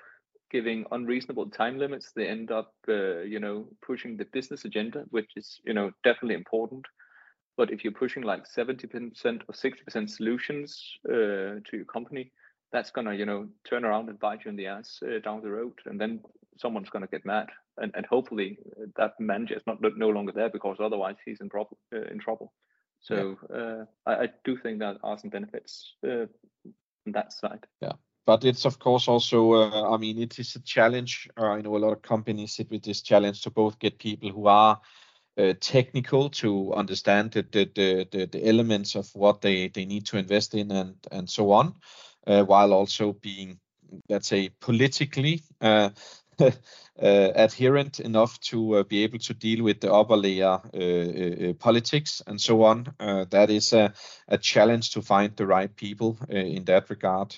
[0.49, 2.11] giving unreasonable time limits.
[2.15, 6.35] They end up, uh, you know, pushing the business agenda, which is, you know, definitely
[6.35, 6.85] important.
[7.57, 12.31] But if you're pushing like 70% or 60% solutions uh, to your company,
[12.71, 15.51] that's gonna, you know, turn around and bite you in the ass uh, down the
[15.51, 16.21] road, and then
[16.57, 20.49] someone's gonna get mad and, and hopefully uh, that manager is not no longer there
[20.49, 21.77] because otherwise he's in trouble.
[21.93, 22.53] Uh, in trouble.
[22.99, 23.55] So yeah.
[23.55, 26.25] uh, I, I, do think that are some benefits uh,
[27.05, 27.65] on that side.
[27.81, 27.93] Yeah,
[28.25, 29.53] but it's of course also.
[29.53, 31.27] Uh, I mean, it is a challenge.
[31.37, 34.29] Uh, I know a lot of companies sit with this challenge to both get people
[34.29, 34.79] who are
[35.59, 40.53] technical to understand the the, the the elements of what they they need to invest
[40.53, 41.73] in and and so on,
[42.25, 43.59] while also being
[44.09, 45.89] let's say politically uh, uh,
[47.01, 51.49] Uh, adherent enough to uh, be able to deal with the upper layer uh, uh,
[51.49, 52.85] uh politics and so on.
[53.31, 53.91] that is a,
[54.27, 57.35] a, challenge to find the right people in that regard.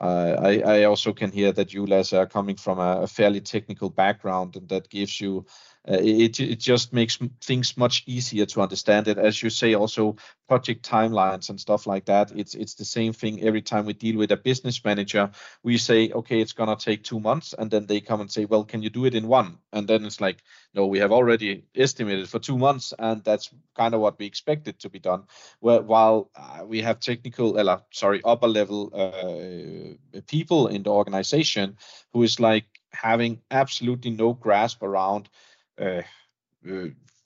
[0.00, 3.88] I, I, also can hear that you, Lasse, are coming from a, a fairly technical
[3.88, 5.46] background, and that gives you
[5.86, 9.18] uh, it, it just makes things much easier to understand it.
[9.18, 10.16] As you say, also
[10.48, 12.32] project timelines and stuff like that.
[12.34, 15.30] It's it's the same thing every time we deal with a business manager.
[15.62, 18.64] We say, okay, it's gonna take two months, and then they come and say, well,
[18.64, 19.58] can you do it in one?
[19.72, 20.42] And then it's like,
[20.72, 24.78] no, we have already estimated for two months, and that's kind of what we expected
[24.80, 25.24] to be done.
[25.60, 31.76] Well, while uh, we have technical, uh, sorry, upper level uh, people in the organization
[32.12, 35.28] who is like having absolutely no grasp around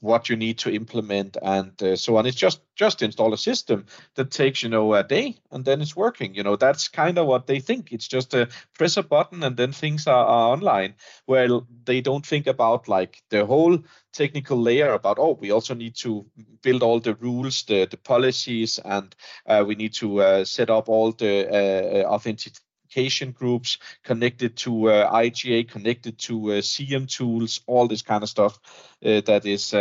[0.00, 2.26] what you need to implement and uh, so on.
[2.26, 5.96] It's just just install a system that takes you know a day and then it's
[5.96, 6.34] working.
[6.34, 7.92] You know that's kind of what they think.
[7.92, 10.94] It's just a press a button and then things are, are online.
[11.26, 13.78] Well, they don't think about like the whole
[14.12, 16.26] technical layer about oh we also need to
[16.62, 19.14] build all the rules, the the policies, and
[19.46, 22.52] uh, we need to uh, set up all the uh, authentic
[22.88, 28.29] application groups, connected to uh, IGA, connected to uh, CM tools, all this kind of
[28.29, 28.59] stuff.
[29.05, 29.74] Uh, that is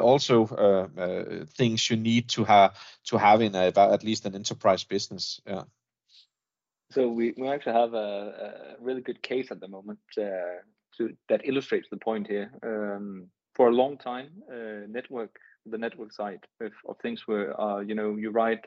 [0.00, 0.46] also
[1.56, 5.40] things you need to have to have in a, at least an enterprise business.
[5.46, 5.64] Yeah.
[6.92, 10.60] So we, we actually have a, a really good case at the moment uh,
[10.96, 12.50] to, that illustrates the point here.
[12.62, 17.80] Um, for a long time, uh, network the network side of, of things were, uh,
[17.80, 18.64] you know, you write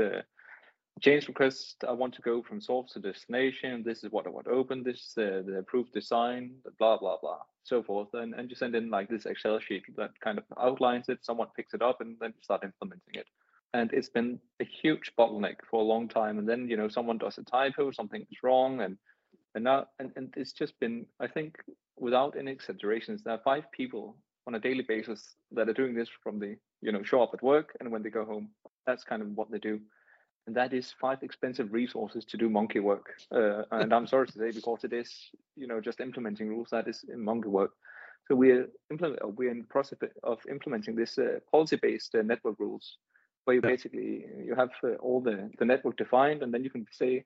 [1.01, 1.83] change request.
[1.87, 3.83] I want to go from source to destination.
[3.83, 4.83] This is what I want open.
[4.83, 6.55] This uh, the approved design.
[6.77, 7.39] Blah blah blah.
[7.63, 11.09] so forth, and, and you send in like this Excel sheet that kind of outlines
[11.09, 11.19] it.
[11.23, 13.27] Someone picks it up, and then you start implementing it.
[13.73, 16.37] And it's been a huge bottleneck for a long time.
[16.37, 18.97] And then you know someone does a typo, something is wrong, and
[19.55, 21.57] and now and, and it's just been I think
[21.97, 26.09] without any exaggerations, there are five people on a daily basis that are doing this
[26.21, 28.49] from the you know show up at work and when they go home.
[28.85, 29.79] That's kind of what they do
[30.45, 33.13] and that is five expensive resources to do monkey work.
[33.31, 36.87] Uh, and I'm sorry to say, because it is, you know, just implementing rules, that
[36.87, 37.71] is monkey work.
[38.27, 42.59] So we're implement, uh, we're in the process of implementing this uh, policy-based uh, network
[42.59, 42.97] rules,
[43.45, 43.69] where you yeah.
[43.69, 47.25] basically you have uh, all the the network defined, and then you can say,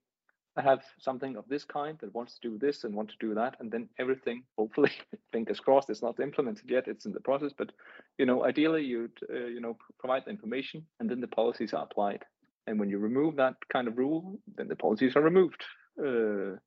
[0.56, 3.36] I have something of this kind that wants to do this and want to do
[3.36, 4.92] that, and then everything, hopefully,
[5.32, 7.72] fingers crossed, it's not implemented yet, it's in the process, but
[8.18, 11.84] you know, ideally you'd uh, you know provide the information, and then the policies are
[11.84, 12.26] applied.
[12.68, 15.64] And when you remove that kind of rule, then the policies are removed.
[16.00, 16.58] Uh,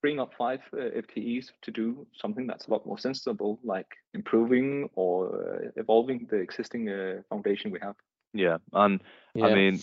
[0.00, 4.88] bring up five uh, FTEs to do something that's a lot more sensible, like improving
[4.94, 7.96] or uh, evolving the existing uh, foundation we have.
[8.32, 9.02] Yeah, and
[9.34, 9.46] yeah.
[9.46, 9.74] I mean,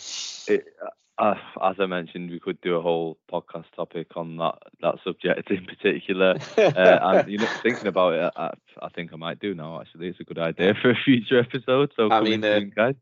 [0.48, 0.66] it,
[1.18, 5.50] uh, as I mentioned, we could do a whole podcast topic on that that subject
[5.52, 6.38] in particular.
[6.58, 8.52] uh, and you know, thinking about it, I,
[8.82, 9.80] I, think I might do now.
[9.80, 11.94] Actually, it's a good idea for a future episode.
[11.96, 12.96] So I mean, uh, guys.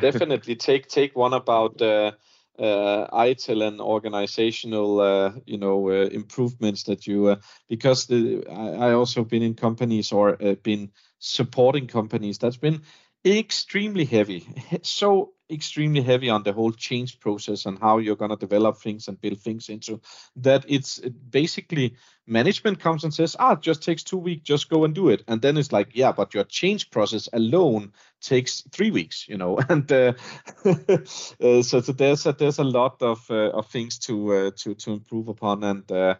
[0.00, 2.12] definitely take take one about uh,
[2.58, 7.36] uh, ITIL and organizational, uh, you know, uh, improvements that you uh,
[7.68, 12.82] because the I, I also been in companies or uh, been supporting companies that's been
[13.24, 14.46] extremely heavy,
[14.82, 19.08] so extremely heavy on the whole change process and how you're going to develop things
[19.08, 20.00] and build things into
[20.36, 20.98] that it's
[21.30, 21.96] basically
[22.26, 25.22] management comes and says ah it just takes two weeks just go and do it.
[25.26, 29.58] And then it's like yeah but your change process alone takes three weeks you know?
[29.68, 30.12] And uh,
[30.64, 34.74] uh, so, so, there's a, there's a lot of uh, of things to uh, to
[34.74, 35.64] to improve upon.
[35.64, 36.14] And uh,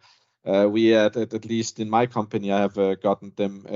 [0.45, 3.67] uh, we at, at least in my company I have gotten them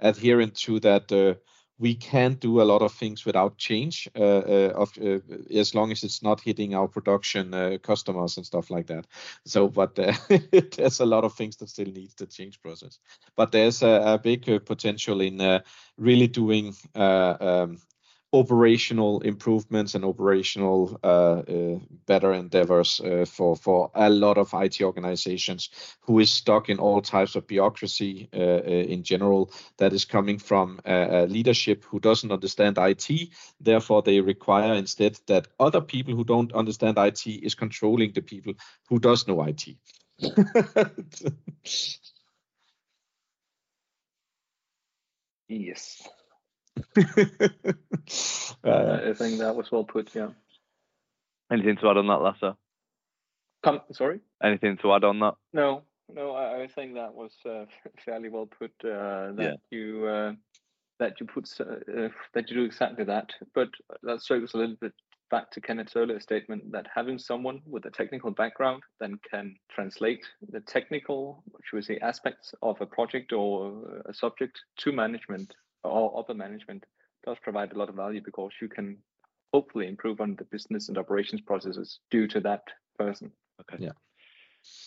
[0.00, 1.38] adherent to that
[1.78, 5.18] we can do a lot of things without change uh, uh, of uh,
[5.54, 9.06] as long as it's not hitting our production uh, customers and stuff like that.
[9.44, 10.12] So but uh,
[10.76, 12.98] there's a lot of things that still needs the change process.
[13.36, 15.60] But there's a, a big uh, potential in
[15.96, 17.78] really doing um,
[18.34, 24.80] operational improvements and operational uh, uh, better endeavors uh, for for a lot of IT
[24.80, 25.68] organizations
[26.00, 30.38] who is stuck in all types of bureaucracy uh, uh, in general that is coming
[30.38, 30.80] from
[31.28, 33.28] leadership who doesn't understand IT
[33.60, 38.54] therefore they require instead that other people who don't understand IT is controlling the people
[38.88, 39.76] who does know IT
[45.48, 46.08] yes
[46.96, 47.02] uh,
[48.64, 50.14] I think that was well put.
[50.14, 50.28] Yeah.
[51.50, 52.54] Anything to add on that, Lasse?
[53.62, 54.20] Come, sorry.
[54.42, 55.34] Anything to add on that?
[55.52, 56.32] No, no.
[56.32, 57.66] I, I think that was uh,
[58.04, 58.72] fairly well put.
[58.84, 59.54] Uh, that yeah.
[59.70, 60.32] you uh,
[60.98, 63.30] that you put uh, that you do exactly that.
[63.54, 63.68] But
[64.02, 64.92] that circles a little bit
[65.30, 70.24] back to Kenneth's earlier statement that having someone with a technical background then can translate
[70.50, 75.54] the technical, should we say, aspects of a project or a subject to management
[75.84, 76.84] or upper management
[77.24, 78.98] does provide a lot of value because you can
[79.52, 82.62] hopefully improve on the business and operations processes due to that
[82.98, 83.30] person.
[83.60, 83.84] Okay.
[83.84, 83.92] Yeah.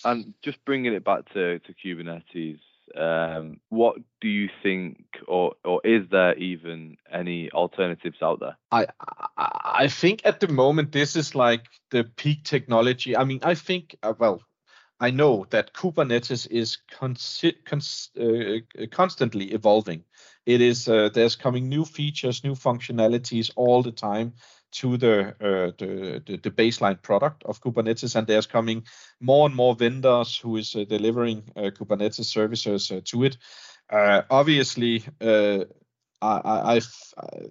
[0.03, 2.59] And just bringing it back to, to Kubernetes,
[2.95, 8.57] um, what do you think, or or is there even any alternatives out there?
[8.71, 8.85] I
[9.37, 13.17] I think at the moment this is like the peak technology.
[13.17, 14.41] I mean, I think uh, well,
[14.99, 20.03] I know that Kubernetes is cons- uh, constantly evolving.
[20.45, 24.33] It is uh, there's coming new features, new functionalities all the time
[24.73, 28.83] to the, uh, the, the baseline product of Kubernetes, and there's coming
[29.21, 33.37] more and more vendors who is uh, delivering uh, Kubernetes services uh, to it.
[34.29, 35.65] obviously, I,
[36.21, 36.81] I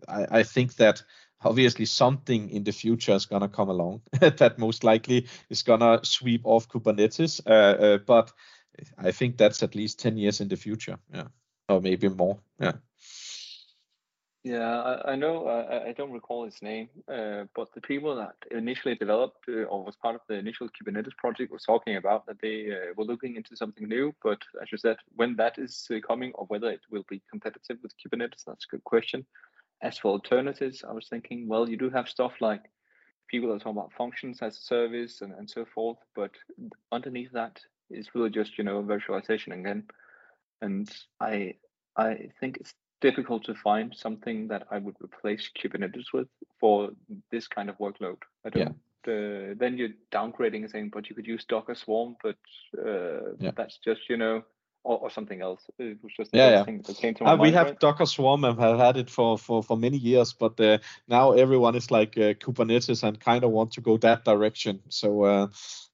[0.08, 1.02] I I think that
[1.44, 5.80] obviously something in the future is going to come along that most likely is going
[5.80, 7.40] to sweep off Kubernetes.
[7.46, 8.32] Uh, uh, but
[8.98, 10.98] I think that's at least 10 years in the future.
[11.12, 11.28] Yeah.
[11.68, 12.38] Or maybe more.
[12.60, 12.72] Yeah.
[14.44, 15.46] Yeah, I, I know.
[15.46, 19.82] I, I, don't recall his name, uh, but the people that initially developed uh, or
[19.82, 23.36] was part of the initial Kubernetes project was talking about that they uh, were looking
[23.36, 24.14] into something new.
[24.22, 27.78] But as you said, when that is uh, coming or whether it will be competitive
[27.82, 29.24] with Kubernetes, that's a good question.
[29.80, 32.64] As for alternatives, I was thinking, well, you do have stuff like
[33.30, 36.32] people that talk about functions as a service and, and so forth, but
[36.92, 37.58] underneath that
[37.90, 39.84] is really just, you know, virtualization again.
[40.64, 40.90] And
[41.20, 41.54] I
[41.96, 46.90] I think it's difficult to find something that I would replace Kubernetes with for
[47.30, 48.18] this kind of workload.
[48.44, 48.62] I don't.
[48.62, 48.72] Yeah.
[49.06, 52.38] Uh, then you're downgrading and saying, but you could use Docker Swarm, but
[52.78, 53.50] uh, yeah.
[53.54, 54.42] that's just you know
[54.84, 55.62] or, or something else.
[55.78, 56.64] It was just yeah, yeah.
[56.64, 57.42] thing that came to my uh, mind.
[57.42, 57.80] We have right?
[57.80, 60.78] Docker Swarm and have had it for for, for many years, but uh,
[61.08, 64.80] now everyone is like uh, Kubernetes and kind of want to go that direction.
[64.90, 65.48] So uh,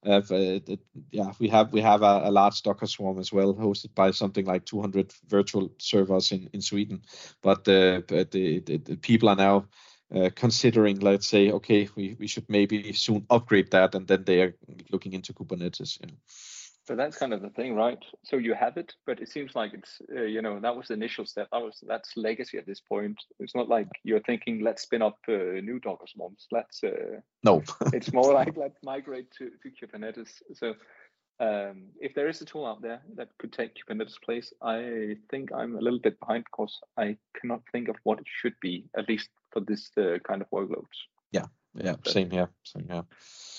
[0.05, 0.79] uh, it,
[1.11, 4.45] yeah, we have we have a, a, large Docker Swarm as well, hosted by something
[4.45, 7.01] like 200 virtual servers in in Sweden.
[7.41, 9.65] But, uh, but the, the, the people are now
[10.13, 14.41] uh, considering, let's say, okay, we, we should maybe soon upgrade that, and then they
[14.41, 14.55] are
[14.91, 15.99] looking into Kubernetes.
[16.01, 16.09] Yeah.
[16.83, 18.03] So that's kind of the thing, right?
[18.23, 20.95] So you have it, but it seems like it's uh, you know that was the
[20.95, 21.47] initial step.
[21.51, 23.21] That was that's legacy at this point.
[23.39, 26.47] It's not like you're thinking let's spin up uh, new Docker swarms.
[26.51, 27.61] Let's uh, no.
[27.93, 30.41] it's more like let's migrate to, to Kubernetes.
[30.55, 30.73] So
[31.39, 35.51] um, if there is a tool out there that could take Kubernetes place, I think
[35.53, 39.07] I'm a little bit behind because I cannot think of what it should be, at
[39.07, 40.97] least for this uh, kind of workloads.
[41.31, 41.45] Yeah,
[41.75, 43.05] yeah, same here, same here.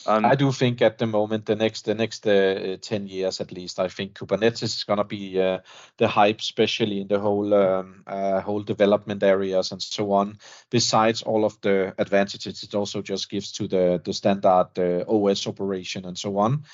[0.05, 3.53] Um, I do think at the moment, the next the next uh, ten years at
[3.53, 5.59] least, I think Kubernetes is gonna be uh,
[5.97, 10.39] the hype, especially in the whole um, uh, whole development areas and so on.
[10.71, 15.47] Besides all of the advantages, it also just gives to the the standard uh, OS
[15.47, 16.65] operation and so on.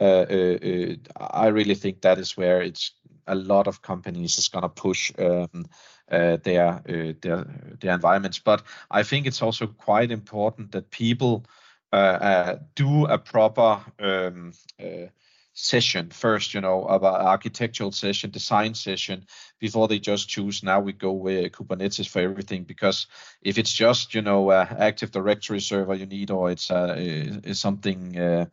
[0.00, 2.92] Uh, uh, I really think that is where it's
[3.26, 5.12] a lot of companies is gonna push.
[5.18, 5.66] Um,
[6.10, 6.82] their
[7.20, 7.46] their
[7.80, 11.44] their environments, but I think it's also quite important that people
[11.92, 15.06] uh, uh, do a proper um, uh,
[15.54, 19.24] session first, you know, about architectural session, design session,
[19.58, 22.64] before they just choose now we go with Kubernetes for everything.
[22.64, 23.06] Because
[23.42, 28.46] if it's just, you know, Active Directory server you need, or it's uh, something uh,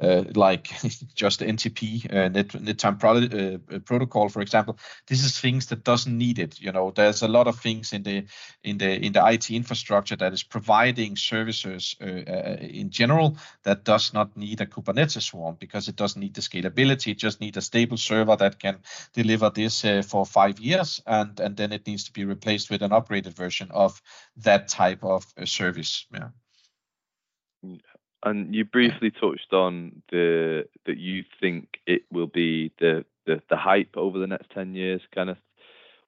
[0.00, 0.68] uh, like
[1.14, 4.78] just NTP, uh, net, net time pro- uh, uh, protocol, for example.
[5.06, 6.60] This is things that doesn't need it.
[6.60, 8.24] You know, there's a lot of things in the
[8.64, 13.84] in the in the IT infrastructure that is providing services uh, uh, in general that
[13.84, 17.12] does not need a Kubernetes swarm because it doesn't need the scalability.
[17.12, 18.78] It just needs a stable server that can
[19.12, 22.90] deliver this for five years, and and then it needs to be replaced with an
[22.90, 24.00] upgraded version of
[24.38, 26.06] that type of service.
[26.12, 26.28] Yeah.
[28.22, 33.56] And you briefly touched on the that you think it will be the the, the
[33.56, 35.00] hype over the next ten years,
[35.30, 35.38] of.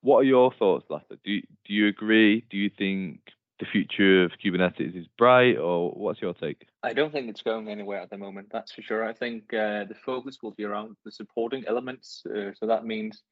[0.02, 1.04] What are your thoughts, Lasse?
[1.24, 2.44] Do do you agree?
[2.50, 3.20] Do you think
[3.60, 6.66] the future of Kubernetes is bright, or what's your take?
[6.82, 8.48] I don't think it's going anywhere at the moment.
[8.50, 9.08] That's for sure.
[9.08, 12.24] I think uh, the focus will be around the supporting elements.
[12.26, 13.22] Uh, so that means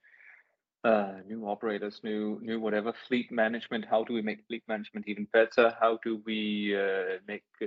[0.85, 3.85] uh, new operators, new new whatever fleet management.
[3.85, 5.75] How do we make fleet management even better?
[5.79, 7.67] How do we uh, make uh,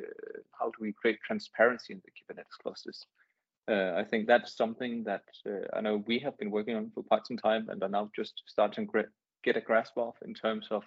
[0.60, 3.06] how do we create transparency in the Kubernetes clusters?
[3.70, 7.04] Uh, I think that's something that uh, I know we have been working on for
[7.04, 9.04] quite some time and are now just starting to
[9.44, 10.84] get a grasp of in terms of,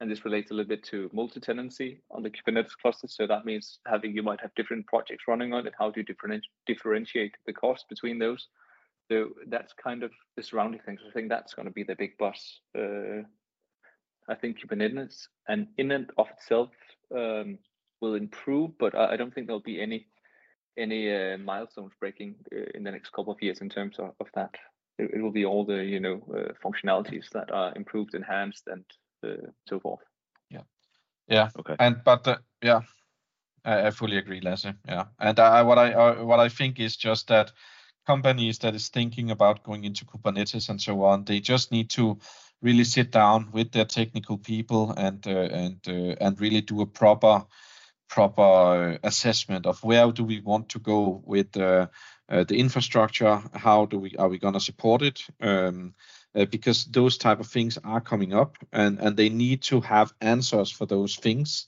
[0.00, 3.08] and this relates a little bit to multi-tenancy on the Kubernetes cluster.
[3.08, 5.74] So that means having you might have different projects running on it.
[5.76, 8.46] How do you differentiate the cost between those?
[9.12, 11.00] So that's kind of the surrounding things.
[11.06, 12.60] I think that's going to be the big bus.
[12.76, 13.22] Uh,
[14.26, 16.70] I think Kubernetes and in and of itself
[17.14, 17.58] um,
[18.00, 20.06] will improve, but I, don't think there'll be any
[20.78, 24.28] any uh, milestones breaking uh, in the next couple of years in terms of, of
[24.34, 24.54] that.
[24.98, 28.84] It, it, will be all the you know uh, functionalities that are improved, enhanced, and
[29.26, 30.00] uh, so forth.
[30.48, 30.62] Yeah,
[31.28, 31.50] yeah.
[31.58, 31.76] Okay.
[31.78, 32.80] And but uh, yeah,
[33.62, 34.72] I, I, fully agree, Lasse.
[34.88, 37.52] Yeah, and I, what I what I think is just that
[38.06, 42.18] companies that is thinking about going into Kubernetes and so on, they just need to
[42.60, 46.86] really sit down with their technical people and uh, and uh, and really do a
[46.86, 47.44] proper
[48.08, 51.86] proper assessment of where do we want to go with uh,
[52.28, 55.24] the infrastructure how do we are we going to support it?
[55.40, 55.94] Um,
[56.34, 60.14] uh, because those type of things are coming up and and they need to have
[60.20, 61.66] answers for those things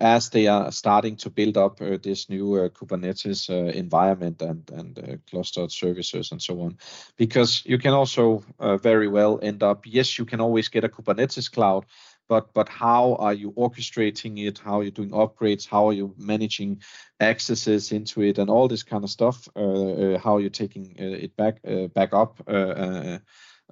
[0.00, 5.20] as they are starting to build up uh, this new uh, Kubernetes environment and and
[5.28, 6.78] clustered services and so on,
[7.16, 8.44] because you can also
[8.82, 9.84] very well end up.
[9.84, 11.86] Yes, you can always get a Kubernetes cloud,
[12.28, 14.58] but but how are you orchestrating it?
[14.58, 15.68] How are you doing upgrades?
[15.68, 16.82] How are you managing
[17.20, 19.48] accesses into it and all this kind of stuff?
[19.56, 21.62] Uh, uh, how are you taking uh, it back
[21.94, 22.40] back up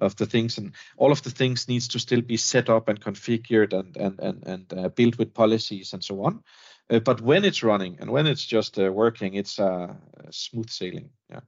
[0.01, 2.99] of the things and all of the things needs to still be set up and
[2.99, 6.43] configured and and and, and uh, built with policies and so on.
[6.89, 9.93] Uh, but when it's running and when it's just uh, working it's uh,
[10.29, 11.41] smooth sailing yeah.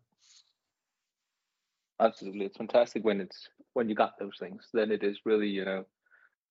[1.99, 2.45] Absolutely.
[2.45, 4.67] It's fantastic when it's when you got those things.
[4.73, 5.85] Then it is really you know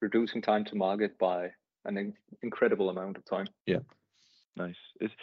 [0.01, 1.51] reducing time to market by
[1.85, 3.47] an in- incredible amount of time.
[3.67, 3.81] Yeah.
[4.57, 4.77] Nice.
[5.01, 5.15] It's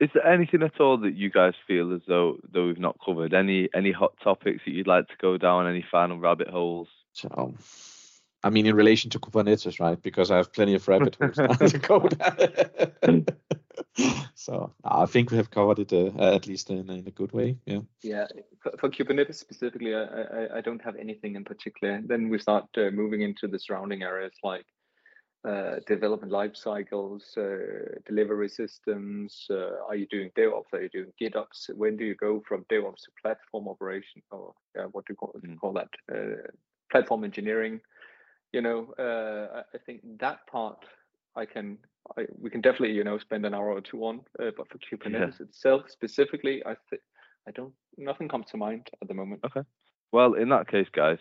[0.00, 3.32] is there anything at all that you guys feel as though though we've not covered?
[3.32, 5.66] Any any hot topics that you'd like to go down?
[5.66, 6.88] Any final rabbit holes?
[7.12, 7.54] So,
[8.42, 10.00] I mean, in relation to Kubernetes, right?
[10.00, 11.36] Because I have plenty of rabbit holes
[11.72, 13.26] to go down.
[14.34, 17.56] so I think we have covered it uh, at least in, in, a good way.
[17.64, 17.80] Yeah.
[18.02, 18.26] Yeah.
[18.62, 22.02] For, for Kubernetes specifically, I, I, I, don't have anything in particular.
[22.04, 24.66] Then we start uh, moving into the surrounding areas like
[25.44, 29.46] uh, development life cycles, uh, delivery systems.
[29.48, 30.72] Uh, are you doing DevOps?
[30.72, 31.74] Are you doing GitOps?
[31.74, 34.54] When do you go from DevOps to platform operation, or
[34.90, 35.58] what do you call, mm.
[35.58, 35.88] call that?
[36.12, 36.48] Uh,
[36.90, 37.80] platform engineering.
[38.52, 40.84] You know, uh, I think that part
[41.36, 41.78] I can.
[42.16, 44.20] I, we can definitely, you know, spend an hour or two on.
[44.38, 45.46] but for Kubernetes yeah.
[45.46, 47.02] itself specifically, I think
[47.46, 47.72] I don't.
[47.98, 49.42] Nothing comes to mind at the moment.
[49.44, 49.62] Okay.
[50.12, 51.18] Well, in that case, guys,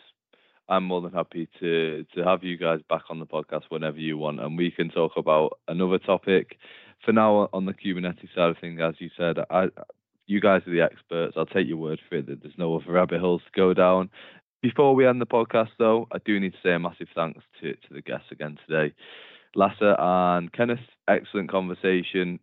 [0.67, 4.17] I'm more than happy to to have you guys back on the podcast whenever you
[4.17, 6.57] want, and we can talk about another topic.
[7.05, 9.67] For now, on the Kubernetes side of things, as you said, I,
[10.25, 11.35] you guys are the experts.
[11.37, 14.09] I'll take your word for it that there's no other rabbit holes to go down.
[14.61, 17.73] Before we end the podcast, though, I do need to say a massive thanks to,
[17.73, 18.95] to the guests again today.
[19.53, 22.39] Lasse and Kenneth, excellent conversation.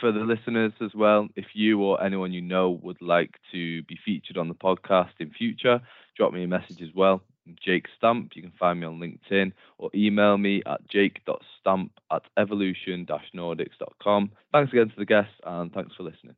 [0.00, 3.98] For the listeners as well, if you or anyone you know would like to be
[4.04, 5.80] featured on the podcast in future,
[6.16, 7.22] drop me a message as well.
[7.64, 8.32] Jake Stamp.
[8.34, 14.30] You can find me on LinkedIn or email me at jake.stamp at evolution-nordics.com.
[14.52, 16.34] Thanks again to the guests and thanks for listening.